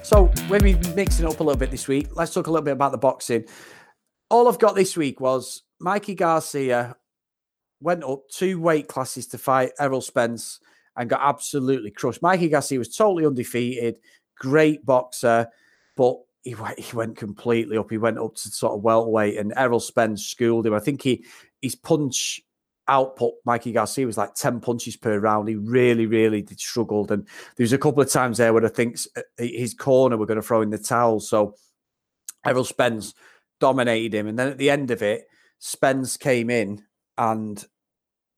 So, 0.03 0.27
when 0.47 0.63
we 0.63 0.75
mixing 0.93 1.25
up 1.25 1.39
a 1.39 1.43
little 1.43 1.57
bit 1.57 1.71
this 1.71 1.87
week, 1.87 2.15
let's 2.15 2.33
talk 2.33 2.45
a 2.45 2.51
little 2.51 2.65
bit 2.65 2.73
about 2.73 2.91
the 2.91 2.99
boxing. 2.99 3.45
All 4.29 4.47
I've 4.47 4.59
got 4.59 4.75
this 4.75 4.95
week 4.95 5.19
was 5.19 5.63
Mikey 5.79 6.13
Garcia 6.13 6.97
went 7.81 8.03
up 8.03 8.29
two 8.29 8.59
weight 8.59 8.87
classes 8.87 9.27
to 9.27 9.37
fight 9.37 9.71
Errol 9.79 10.01
Spence 10.01 10.59
and 10.95 11.09
got 11.09 11.21
absolutely 11.21 11.91
crushed. 11.91 12.21
Mikey 12.21 12.49
Garcia 12.49 12.79
was 12.79 12.95
totally 12.95 13.25
undefeated, 13.25 13.97
great 14.37 14.85
boxer, 14.85 15.47
but 15.95 16.17
he 16.43 16.55
went, 16.55 16.79
he 16.79 16.95
went 16.95 17.17
completely 17.17 17.77
up. 17.77 17.89
He 17.89 17.97
went 17.97 18.17
up 18.17 18.35
to 18.35 18.49
sort 18.49 18.73
of 18.73 18.81
welterweight, 18.81 19.37
and 19.37 19.53
Errol 19.55 19.79
Spence 19.79 20.25
schooled 20.25 20.65
him. 20.65 20.73
I 20.73 20.79
think 20.79 21.01
he 21.01 21.25
his 21.61 21.75
punch 21.75 22.41
output, 22.87 23.33
Mikey 23.45 23.71
Garcia 23.71 24.05
was 24.05 24.17
like 24.17 24.35
10 24.35 24.59
punches 24.59 24.97
per 24.97 25.17
round. 25.19 25.47
He 25.47 25.55
really, 25.55 26.05
really 26.05 26.41
did 26.41 26.59
struggled. 26.59 27.11
And 27.11 27.25
there 27.55 27.63
was 27.63 27.73
a 27.73 27.77
couple 27.77 28.01
of 28.01 28.09
times 28.09 28.37
there 28.37 28.53
where 28.53 28.65
I 28.65 28.69
think 28.69 28.97
uh, 29.15 29.21
his 29.37 29.73
corner 29.73 30.17
were 30.17 30.25
going 30.25 30.41
to 30.41 30.45
throw 30.45 30.61
in 30.61 30.69
the 30.69 30.77
towel. 30.77 31.19
So 31.19 31.55
Errol 32.45 32.65
Spence 32.65 33.13
dominated 33.59 34.13
him. 34.13 34.27
And 34.27 34.37
then 34.37 34.49
at 34.49 34.57
the 34.57 34.69
end 34.69 34.91
of 34.91 35.01
it, 35.01 35.25
Spence 35.59 36.17
came 36.17 36.49
in 36.49 36.83
and 37.17 37.63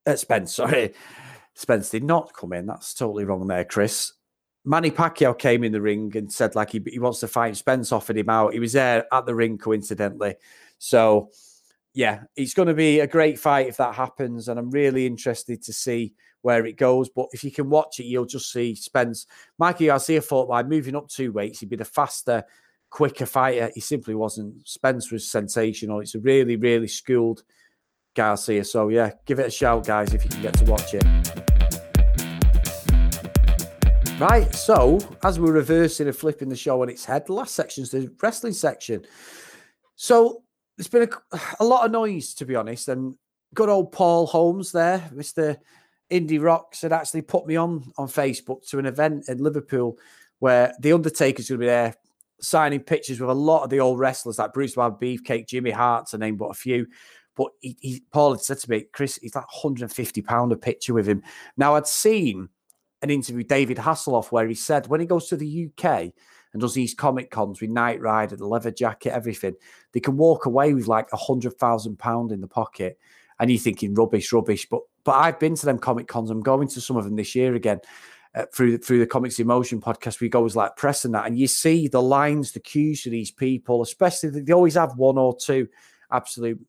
uh, 0.06 0.16
Spence, 0.16 0.56
sorry, 0.56 0.94
Spence 1.54 1.90
did 1.90 2.04
not 2.04 2.34
come 2.34 2.54
in. 2.54 2.66
That's 2.66 2.94
totally 2.94 3.26
wrong 3.26 3.48
there, 3.48 3.66
Chris. 3.66 4.14
Manny 4.66 4.92
Pacquiao 4.92 5.38
came 5.38 5.64
in 5.64 5.74
the 5.74 5.82
ring 5.82 6.16
and 6.16 6.32
said 6.32 6.56
like 6.56 6.72
he, 6.72 6.82
he 6.88 7.00
wants 7.00 7.20
to 7.20 7.28
fight. 7.28 7.58
Spence 7.58 7.92
offered 7.92 8.18
him 8.18 8.30
out. 8.30 8.54
He 8.54 8.60
was 8.60 8.74
there 8.74 9.06
at 9.14 9.26
the 9.26 9.36
ring 9.36 9.58
coincidentally. 9.58 10.36
So 10.78 11.32
yeah, 11.94 12.24
it's 12.36 12.54
going 12.54 12.70
to 12.70 12.74
be 12.74 13.02
a 13.02 13.08
great 13.08 13.40
fight 13.40 13.68
if 13.68 13.78
that 13.78 13.94
happens, 13.96 14.48
and 14.48 14.60
I'm 14.60 14.72
really 14.72 15.06
interested 15.06 15.62
to 15.64 15.74
see 15.74 16.14
where 16.42 16.66
it 16.66 16.78
goes. 16.78 17.10
But 17.10 17.28
if 17.34 17.44
you 17.44 17.52
can 17.52 17.70
watch 17.70 18.00
it, 18.00 18.06
you'll 18.06 18.26
just 18.26 18.52
see 18.52 18.74
Spence. 18.76 19.28
Mikey 19.60 19.88
Garcia 19.88 20.22
thought 20.22 20.50
by 20.50 20.64
moving 20.64 20.96
up 20.96 21.08
two 21.08 21.32
weights, 21.32 21.60
he'd 21.60 21.70
be 21.70 21.76
the 21.76 21.86
faster, 21.86 22.44
quicker 22.90 23.26
fighter. 23.26 23.70
He 23.76 23.80
simply 23.82 24.16
wasn't. 24.16 24.68
Spence 24.68 25.12
was 25.12 25.30
sensational. 25.30 26.00
It's 26.00 26.16
a 26.16 26.20
really, 26.20 26.56
really 26.56 26.88
schooled 26.88 27.44
Garcia. 28.16 28.64
So 28.64 28.90
yeah, 28.90 29.12
give 29.26 29.40
it 29.40 29.48
a 29.48 29.52
shout, 29.52 29.86
guys, 29.86 30.14
if 30.14 30.24
you 30.24 30.30
can 30.30 30.42
get 30.42 30.54
to 30.56 30.66
watch 30.66 30.94
it. 30.94 31.04
Right, 34.20 34.54
so 34.54 35.00
as 35.24 35.40
we're 35.40 35.52
reversing 35.52 36.08
and 36.08 36.16
flipping 36.16 36.48
the 36.48 36.56
show 36.56 36.82
on 36.82 36.90
its 36.90 37.04
head, 37.04 37.26
the 37.26 37.34
last 37.34 37.56
section 37.56 37.84
is 37.84 37.90
the 37.90 38.12
wrestling 38.22 38.54
section. 38.54 39.06
So 39.96 40.44
there's 40.78 40.88
been 40.88 41.10
a, 41.32 41.40
a 41.60 41.66
lot 41.66 41.86
of 41.86 41.92
noise, 41.92 42.34
to 42.36 42.46
be 42.46 42.56
honest, 42.56 42.88
and 42.90 43.16
good 43.54 43.70
old 43.70 43.92
Paul 43.92 44.28
Holmes 44.28 44.72
there, 44.72 45.00
Mr. 45.14 45.58
Indie 46.12 46.42
Rocks, 46.42 46.82
had 46.82 46.94
actually 46.94 47.24
put 47.24 47.48
me 47.48 47.56
on 47.56 47.92
on 47.98 48.08
Facebook 48.08 48.68
to 48.70 48.80
an 48.80 48.86
event 48.86 49.26
in 49.28 49.40
Liverpool 49.40 49.98
where 50.40 50.74
the 50.80 50.94
Undertaker's 50.94 51.50
going 51.50 51.60
to 51.60 51.64
be 51.64 51.68
there 51.68 51.96
signing 52.44 52.82
pictures 52.82 53.20
with 53.20 53.30
a 53.30 53.34
lot 53.34 53.64
of 53.64 53.70
the 53.70 53.80
old 53.80 54.00
wrestlers 54.00 54.38
like 54.38 54.54
Bruce 54.54 54.76
Wild, 54.76 55.00
Beefcake, 55.02 55.48
Jimmy 55.48 55.72
Hart, 55.72 56.08
to 56.08 56.18
name 56.18 56.36
but 56.36 56.48
a 56.48 56.54
few. 56.54 56.86
But 57.36 57.50
he, 57.60 57.78
he, 57.80 58.04
Paul 58.12 58.34
had 58.34 58.42
said 58.42 58.60
to 58.60 58.70
me, 58.70 58.86
Chris, 58.94 59.18
he's 59.22 59.36
like 59.36 59.52
150 59.52 60.22
pound 60.22 60.52
a 60.52 60.56
picture 60.56 60.94
with 60.94 61.08
him. 61.08 61.24
Now 61.58 61.76
I'd 61.76 61.88
seen 61.88 62.50
an 63.02 63.10
interview 63.10 63.40
with 63.40 63.48
David 63.48 63.78
Hasselhoff 63.78 64.32
where 64.32 64.48
he 64.48 64.56
said 64.56 64.88
when 64.88 65.00
he 65.00 65.06
goes 65.06 65.28
to 65.28 65.36
the 65.36 65.68
UK 65.68 66.14
and 66.54 66.62
does 66.62 66.74
these 66.74 66.94
comic 66.94 67.32
cons 67.32 67.60
with 67.60 67.70
Knight 67.70 68.00
Rider, 68.00 68.36
the 68.36 68.48
leather 68.48 68.72
jacket, 68.72 69.12
everything, 69.12 69.56
they 69.92 70.00
can 70.00 70.18
walk 70.18 70.46
away 70.46 70.74
with 70.74 70.88
like 70.88 71.12
a 71.12 71.18
hundred 71.18 71.58
thousand 71.58 71.98
pound 71.98 72.32
in 72.32 72.42
the 72.42 72.48
pocket. 72.48 72.98
And 73.40 73.50
you're 73.50 73.60
thinking 73.60 73.96
rubbish, 73.96 74.32
rubbish. 74.32 74.68
But 74.70 74.82
but 75.04 75.14
I've 75.14 75.40
been 75.40 75.56
to 75.56 75.66
them 75.66 75.80
comic 75.80 76.08
cons. 76.08 76.30
I'm 76.30 76.42
going 76.42 76.68
to 76.70 76.82
some 76.82 76.96
of 76.96 77.04
them 77.04 77.16
this 77.16 77.36
year 77.36 77.56
again. 77.56 77.80
Uh, 78.36 78.46
through 78.52 78.80
through 78.80 78.98
the 78.98 79.06
Comics 79.06 79.38
In 79.40 79.46
Motion 79.46 79.80
podcast, 79.80 80.20
we 80.20 80.28
go 80.28 80.44
as 80.44 80.56
like 80.56 80.76
pressing 80.76 81.12
that, 81.12 81.28
and 81.28 81.38
you 81.38 81.46
see 81.46 81.88
the 81.88 82.02
lines, 82.02 82.52
the 82.52 82.60
queues 82.60 83.04
for 83.04 83.10
these 83.10 83.30
people, 83.30 83.84
especially 83.84 84.30
they 84.42 84.54
always 84.54 84.74
have 84.74 84.98
one 84.98 85.20
or 85.20 85.38
two 85.38 85.68
absolute 86.12 86.60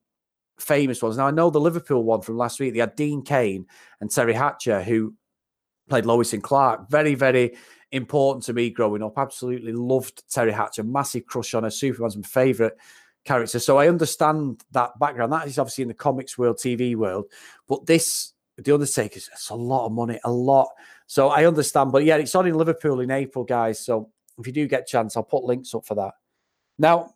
famous 0.59 1.03
ones. 1.03 1.17
Now 1.17 1.27
I 1.27 1.31
know 1.31 1.51
the 1.51 1.61
Liverpool 1.61 2.03
one 2.03 2.23
from 2.23 2.37
last 2.37 2.61
week. 2.61 2.73
They 2.75 2.81
had 2.81 2.97
Dean 2.97 3.23
Cain 3.23 3.67
and 4.01 4.11
Teri 4.11 4.35
Hatcher, 4.35 4.83
who 4.83 5.15
played 5.89 6.07
Lois 6.07 6.33
and 6.33 6.43
Clark. 6.43 6.89
Very, 6.91 7.15
very 7.15 7.57
important 7.93 8.45
to 8.45 8.53
me 8.53 8.71
growing 8.71 9.03
up. 9.03 9.19
Absolutely 9.19 9.73
loved 9.73 10.23
Teri 10.29 10.53
Hatcher. 10.53 10.83
Massive 10.83 11.27
crush 11.27 11.55
on 11.55 11.65
her. 11.65 11.71
Superman's 11.71 12.17
my 12.17 12.23
favourite 12.23 12.75
character. 13.25 13.59
So 13.59 13.79
I 13.79 13.89
understand 13.89 14.63
that 14.73 14.99
background. 14.99 15.33
That 15.33 15.47
is 15.47 15.59
obviously 15.59 15.83
in 15.83 15.89
the 15.89 15.95
comics 15.95 16.37
world, 16.39 16.57
TV 16.57 16.95
world. 16.97 17.27
But 17.69 17.87
this, 17.87 18.33
The 18.59 18.75
Undertaker, 18.75 19.17
it's 19.17 19.51
a 19.51 19.55
lot 19.55 19.87
of 19.87 19.93
money, 19.93 20.21
a 20.25 20.31
lot. 20.31 20.69
So 21.07 21.29
I 21.29 21.47
understand. 21.47 21.93
But 21.93 22.05
yeah, 22.05 22.17
it's 22.17 22.35
on 22.35 22.47
in 22.47 22.55
Liverpool 22.55 23.01
in 23.01 23.11
April, 23.11 23.45
guys. 23.45 23.85
So 23.85 24.11
if 24.39 24.47
you 24.47 24.53
do 24.53 24.67
get 24.67 24.83
a 24.83 24.87
chance, 24.87 25.17
I'll 25.17 25.23
put 25.23 25.45
links 25.45 25.75
up 25.75 25.87
for 25.87 25.95
that. 25.95 26.15
Now, 26.79 27.14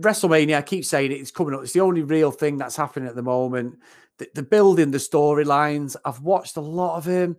WrestleMania, 0.00 0.56
I 0.56 0.62
keep 0.62 0.84
saying 0.84 1.12
it, 1.12 1.20
it's 1.20 1.30
coming 1.30 1.54
up. 1.54 1.62
It's 1.62 1.72
the 1.72 1.80
only 1.80 2.02
real 2.02 2.30
thing 2.30 2.58
that's 2.58 2.76
happening 2.76 3.08
at 3.08 3.14
the 3.14 3.22
moment. 3.22 3.78
The, 4.18 4.28
the 4.34 4.42
building, 4.42 4.90
the 4.90 4.98
storylines. 4.98 5.96
I've 6.04 6.20
watched 6.20 6.56
a 6.56 6.60
lot 6.60 6.96
of 6.96 7.04
him. 7.04 7.36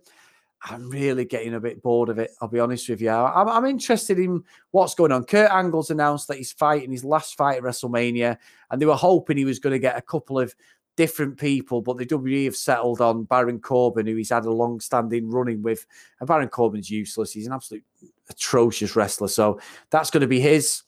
I'm 0.62 0.88
really 0.90 1.24
getting 1.24 1.54
a 1.54 1.60
bit 1.60 1.82
bored 1.82 2.08
of 2.08 2.18
it. 2.18 2.30
I'll 2.40 2.48
be 2.48 2.60
honest 2.60 2.88
with 2.88 3.00
you. 3.00 3.10
I'm, 3.10 3.48
I'm, 3.48 3.66
interested 3.66 4.18
in 4.18 4.42
what's 4.70 4.94
going 4.94 5.12
on. 5.12 5.24
Kurt 5.24 5.50
Angle's 5.50 5.90
announced 5.90 6.28
that 6.28 6.38
he's 6.38 6.52
fighting 6.52 6.90
his 6.90 7.04
last 7.04 7.36
fight 7.36 7.58
at 7.58 7.62
WrestleMania, 7.62 8.36
and 8.70 8.80
they 8.80 8.86
were 8.86 8.96
hoping 8.96 9.36
he 9.36 9.44
was 9.44 9.58
going 9.58 9.74
to 9.74 9.78
get 9.78 9.98
a 9.98 10.02
couple 10.02 10.38
of 10.40 10.54
different 10.96 11.38
people, 11.38 11.82
but 11.82 11.98
the 11.98 12.06
WWE 12.06 12.46
have 12.46 12.56
settled 12.56 13.00
on 13.00 13.24
Baron 13.24 13.60
Corbin, 13.60 14.06
who 14.06 14.16
he's 14.16 14.30
had 14.30 14.46
a 14.46 14.50
long-standing 14.50 15.30
running 15.30 15.62
with. 15.62 15.86
And 16.18 16.26
Baron 16.26 16.48
Corbin's 16.48 16.90
useless. 16.90 17.32
He's 17.32 17.46
an 17.46 17.52
absolute 17.52 17.84
atrocious 18.30 18.96
wrestler. 18.96 19.28
So 19.28 19.60
that's 19.90 20.10
going 20.10 20.22
to 20.22 20.26
be 20.26 20.40
his 20.40 20.82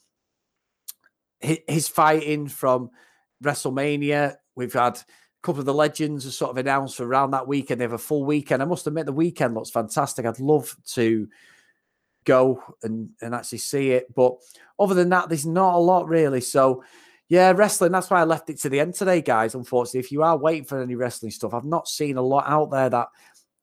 his 1.39 1.87
fighting 1.87 2.47
from 2.47 2.89
WrestleMania. 3.43 4.35
We've 4.55 4.73
had 4.73 4.97
a 4.97 5.05
couple 5.41 5.59
of 5.59 5.65
the 5.65 5.73
legends 5.73 6.25
are 6.25 6.31
sort 6.31 6.51
of 6.51 6.57
announced 6.57 6.99
around 6.99 7.31
that 7.31 7.47
weekend. 7.47 7.79
They 7.79 7.85
have 7.85 7.93
a 7.93 7.97
full 7.97 8.25
weekend. 8.25 8.61
I 8.61 8.65
must 8.65 8.87
admit, 8.87 9.05
the 9.05 9.13
weekend 9.13 9.53
looks 9.53 9.69
fantastic. 9.69 10.25
I'd 10.25 10.39
love 10.39 10.75
to 10.93 11.27
go 12.25 12.61
and, 12.83 13.09
and 13.21 13.33
actually 13.33 13.59
see 13.59 13.91
it. 13.91 14.13
But 14.13 14.35
other 14.77 14.93
than 14.93 15.09
that, 15.09 15.29
there's 15.29 15.45
not 15.45 15.75
a 15.75 15.79
lot 15.79 16.09
really. 16.09 16.41
So, 16.41 16.83
yeah, 17.29 17.51
wrestling. 17.51 17.91
That's 17.91 18.09
why 18.09 18.19
I 18.19 18.25
left 18.25 18.49
it 18.49 18.59
to 18.61 18.69
the 18.69 18.79
end 18.79 18.95
today, 18.95 19.21
guys. 19.21 19.55
Unfortunately, 19.55 19.99
if 20.01 20.11
you 20.11 20.23
are 20.23 20.37
waiting 20.37 20.65
for 20.65 20.81
any 20.81 20.95
wrestling 20.95 21.31
stuff, 21.31 21.53
I've 21.53 21.63
not 21.63 21.87
seen 21.87 22.17
a 22.17 22.21
lot 22.21 22.45
out 22.47 22.71
there 22.71 22.89
that 22.89 23.07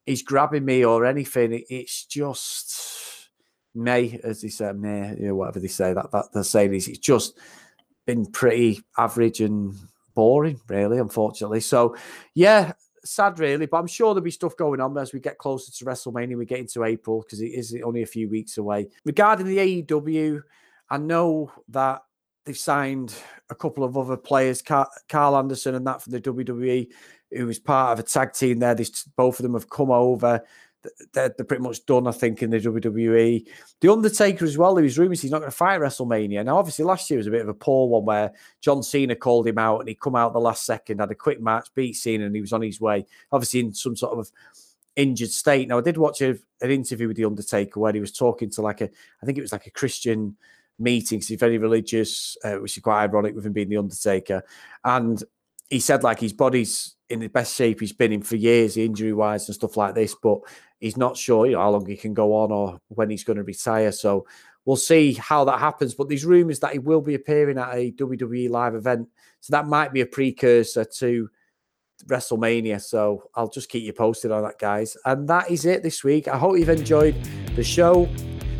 is 0.07 0.23
grabbing 0.23 0.65
me 0.65 0.85
or 0.85 1.05
anything. 1.05 1.65
It's 1.69 2.05
just 2.07 3.29
May, 3.75 4.19
as 4.25 4.41
they 4.41 4.49
say, 4.49 4.73
May, 4.73 5.17
you 5.19 5.27
know, 5.29 5.35
whatever 5.35 5.61
they 5.61 5.69
say. 5.69 5.93
That 5.93 6.11
that 6.13 6.33
they're 6.33 6.45
saying 6.45 6.75
is 6.75 6.89
it's 6.89 6.99
just 6.99 7.39
been 8.07 8.27
pretty 8.27 8.81
average 8.97 9.41
and 9.41 9.75
boring, 10.15 10.61
really, 10.69 10.99
unfortunately. 10.99 11.61
So, 11.61 11.97
yeah, 12.35 12.73
sad, 13.05 13.39
really, 13.39 13.67
but 13.67 13.79
I'm 13.79 13.87
sure 13.87 14.15
there'll 14.15 14.25
be 14.25 14.31
stuff 14.31 14.57
going 14.57 14.81
on 14.81 14.97
as 14.97 15.13
we 15.13 15.21
get 15.21 15.39
closer 15.39 15.71
to 15.71 15.85
WrestleMania. 15.85 16.37
We 16.37 16.47
get 16.47 16.61
into 16.61 16.85
April 16.85 17.21
because 17.23 17.41
it 17.41 17.49
is 17.49 17.77
only 17.85 18.03
a 18.03 18.07
few 18.07 18.29
weeks 18.29 18.59
away. 18.59 18.89
Regarding 19.05 19.47
the 19.47 19.83
AEW, 19.83 20.43
I 20.89 20.99
know 20.99 21.53
that 21.69 22.03
they've 22.45 22.57
signed 22.57 23.15
a 23.51 23.55
couple 23.55 23.85
of 23.85 23.97
other 23.97 24.17
players, 24.17 24.63
Karl 24.63 25.37
Anderson 25.37 25.75
and 25.75 25.87
that 25.87 26.01
from 26.01 26.13
the 26.13 26.21
WWE, 26.21 26.89
who 27.33 27.47
was 27.47 27.59
part 27.59 27.93
of 27.93 27.99
a 27.99 28.09
tag 28.09 28.33
team 28.33 28.61
there. 28.61 28.75
These 28.75 29.03
both 29.17 29.41
of 29.41 29.43
them 29.43 29.55
have 29.55 29.69
come 29.69 29.91
over. 29.91 30.43
They're, 31.13 31.31
pretty 31.31 31.63
much 31.63 31.85
done, 31.87 32.07
I 32.07 32.13
think, 32.13 32.43
in 32.43 32.51
the 32.51 32.59
WWE. 32.59 33.47
The 33.81 33.93
Undertaker 33.93 34.45
as 34.45 34.59
well. 34.59 34.75
There 34.75 34.85
was 34.85 34.99
rumours 34.99 35.23
he's 35.23 35.31
not 35.31 35.41
going 35.41 35.51
to 35.51 35.57
fight 35.57 35.81
WrestleMania. 35.81 36.45
Now, 36.45 36.59
obviously, 36.59 36.85
last 36.85 37.11
year 37.11 37.19
was 37.19 37.27
a 37.27 37.31
bit 37.31 37.43
of 37.43 37.49
a 37.49 37.55
poor 37.55 37.89
one 37.89 38.05
where 38.05 38.33
John 38.61 38.83
Cena 38.83 39.17
called 39.17 39.47
him 39.47 39.59
out 39.59 39.81
and 39.81 39.89
he 39.89 39.95
come 39.95 40.17
out 40.17 40.33
the 40.33 40.41
last 40.41 40.65
second, 40.65 41.01
had 41.01 41.11
a 41.11 41.15
quick 41.15 41.41
match, 41.41 41.69
beat 41.75 41.95
Cena, 41.95 42.27
and 42.27 42.35
he 42.35 42.41
was 42.41 42.53
on 42.53 42.63
his 42.63 42.81
way. 42.81 43.07
Obviously, 43.33 43.61
in 43.61 43.75
some 43.75 43.97
sort 43.97 44.19
of 44.19 44.31
injured 44.97 45.31
state. 45.31 45.69
Now, 45.69 45.79
I 45.79 45.83
did 45.83 45.99
watch 45.99 46.21
a, 46.23 46.39
an 46.61 46.71
interview 46.71 47.09
with 47.09 47.17
the 47.17 47.27
Undertaker 47.27 47.79
where 47.79 47.93
he 47.93 48.01
was 48.01 48.13
talking 48.13 48.51
to 48.51 48.63
like 48.63 48.81
a, 48.81 48.91
I 49.23 49.27
think 49.27 49.39
it 49.39 49.43
was 49.43 49.53
like 49.53 49.67
a 49.67 49.71
Christian 49.71 50.37
meetings. 50.79 51.29
He's 51.29 51.39
very 51.39 51.59
religious, 51.59 52.37
uh, 52.43 52.55
which 52.55 52.77
is 52.77 52.83
quite 52.83 53.05
ironic 53.05 53.35
with 53.35 53.47
him 53.47 53.53
being 53.53 53.69
the 53.69 53.77
Undertaker. 53.77 54.43
And 54.85 55.23
he 55.71 55.81
said 55.81 56.03
like 56.03 56.21
his 56.21 56.33
body's 56.33 56.97
in 57.09 57.21
the 57.21 57.29
best 57.29 57.55
shape 57.55 57.81
he's 57.81 57.93
been 57.93 58.13
in 58.13 58.23
for 58.23 58.37
years, 58.37 58.77
injury 58.77 59.13
wise 59.13 59.49
and 59.49 59.55
stuff 59.55 59.77
like 59.77 59.95
this. 59.95 60.15
But 60.21 60.41
he's 60.81 60.97
not 60.97 61.17
sure 61.17 61.47
you 61.47 61.53
know, 61.53 61.61
how 61.61 61.71
long 61.71 61.87
he 61.87 61.97
can 61.97 62.15
go 62.15 62.35
on 62.35 62.53
or 62.53 62.81
when 62.89 63.11
he's 63.11 63.25
going 63.25 63.37
to 63.37 63.45
retire. 63.45 63.93
So 63.93 64.27
we'll 64.65 64.77
see 64.77 65.15
how 65.15 65.45
that 65.45 65.61
happens. 65.61 65.95
But 65.95 66.09
there's 66.09 66.25
rumours 66.25 66.61
that 66.61 66.73
he 66.73 66.79
will 66.79 67.01
be 67.01 67.15
appearing 67.15 67.59
at 67.59 67.75
a 67.75 67.93
WWE 67.93 68.51
live 68.51 68.75
event, 68.75 69.09
so 69.41 69.53
that 69.53 69.67
might 69.67 69.93
be 69.93 70.01
a 70.01 70.07
precursor 70.07 70.85
to 70.85 71.31
WrestleMania. 72.07 72.83
So 72.83 73.31
I'll 73.35 73.49
just 73.49 73.69
keep 73.69 73.85
you 73.85 73.93
posted 73.93 74.31
on 74.31 74.43
that, 74.43 74.59
guys. 74.59 74.97
And 75.05 75.29
that 75.29 75.51
is 75.51 75.65
it 75.65 75.83
this 75.83 76.05
week. 76.05 76.29
I 76.29 76.37
hope 76.37 76.59
you've 76.59 76.69
enjoyed 76.69 77.17
the 77.55 77.65
show 77.65 78.09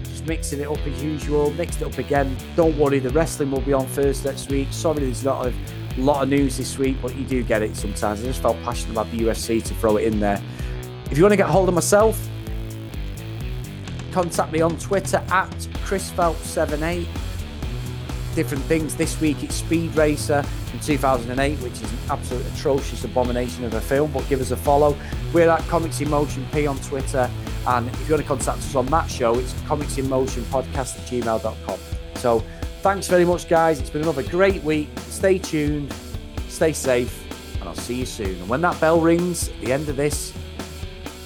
Just 0.05 0.27
mixing 0.27 0.61
it 0.61 0.69
up 0.69 0.79
as 0.87 1.03
usual, 1.03 1.51
mixed 1.53 1.83
it 1.83 1.87
up 1.87 1.99
again. 1.99 2.37
Don't 2.55 2.79
worry, 2.79 2.99
the 2.99 3.11
wrestling 3.11 3.51
will 3.51 3.61
be 3.61 3.73
on 3.73 3.87
first 3.89 4.25
next 4.25 4.49
week. 4.51 4.69
Sorry, 4.71 5.01
there's 5.01 5.27
a 5.27 5.53
lot 6.01 6.23
of 6.23 6.29
news 6.29 6.57
this 6.57 6.79
week, 6.79 6.97
but 7.01 7.17
you 7.17 7.25
do 7.25 7.43
get 7.43 7.63
it 7.63 7.77
sometimes. 7.77 8.23
I 8.23 8.25
just 8.25 8.43
felt 8.43 8.57
passionate 8.63 8.93
about 8.93 9.11
the 9.11 9.19
UFC 9.19 9.63
to 9.63 9.75
throw 9.75 9.97
it 9.97 10.05
in 10.05 10.21
there. 10.21 10.43
If 11.11 11.17
you 11.17 11.25
want 11.25 11.33
to 11.33 11.37
get 11.37 11.49
hold 11.49 11.69
of 11.69 11.75
myself, 11.75 12.29
contact 14.13 14.53
me 14.53 14.61
on 14.61 14.77
Twitter 14.79 15.19
at 15.31 15.51
chrisphelps78. 15.85 17.07
Different 18.35 18.65
things. 18.65 18.95
This 18.95 19.19
week 19.21 19.43
it's 19.43 19.55
Speed 19.55 19.95
Racer 19.97 20.43
from 20.43 20.81
2008, 20.81 21.59
which 21.61 21.73
is 21.73 21.83
an 21.83 21.99
absolute 22.11 22.47
atrocious 22.55 23.05
abomination 23.05 23.65
of 23.65 23.75
a 23.75 23.81
film, 23.81 24.13
but 24.13 24.29
give 24.29 24.41
us 24.41 24.51
a 24.51 24.57
follow. 24.57 24.97
We're 25.33 25.49
at 25.49 25.61
Comics 25.69 26.01
in 26.01 26.11
Motion 26.11 26.47
P 26.53 26.67
on 26.67 26.79
Twitter 26.81 27.31
and 27.67 27.89
if 27.89 28.09
you 28.09 28.15
want 28.15 28.23
to 28.23 28.29
contact 28.29 28.59
us 28.59 28.75
on 28.77 28.87
that 28.87 29.11
show, 29.11 29.35
it's 29.39 29.53
comics 29.63 29.99
in 29.99 30.09
motion 30.09 30.45
podcast 30.45 30.99
at 30.99 31.07
gmail.com. 31.07 31.79
So 32.17 32.45
thanks 32.87 33.09
very 33.09 33.25
much, 33.25 33.49
guys. 33.49 33.81
It's 33.81 33.91
been 33.91 34.03
another 34.03 34.23
great 34.23 34.63
week. 34.63 34.89
Stay 34.99 35.39
tuned, 35.39 35.93
stay 36.47 36.73
safe, 36.73 37.59
and 37.59 37.69
I'll 37.69 37.75
see 37.75 37.97
you 37.97 38.07
soon. 38.07 38.37
And 38.37 38.49
when 38.49 38.61
that 38.61 38.81
bell 38.81 39.01
rings 39.01 39.49
at 39.49 39.61
the 39.61 39.73
end 39.73 39.89
of 39.89 39.97
this, 39.97 40.33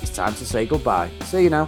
it's 0.00 0.10
time 0.10 0.32
to 0.36 0.46
say 0.46 0.64
goodbye. 0.64 1.10
See 1.24 1.42
you 1.42 1.50
now. 1.50 1.66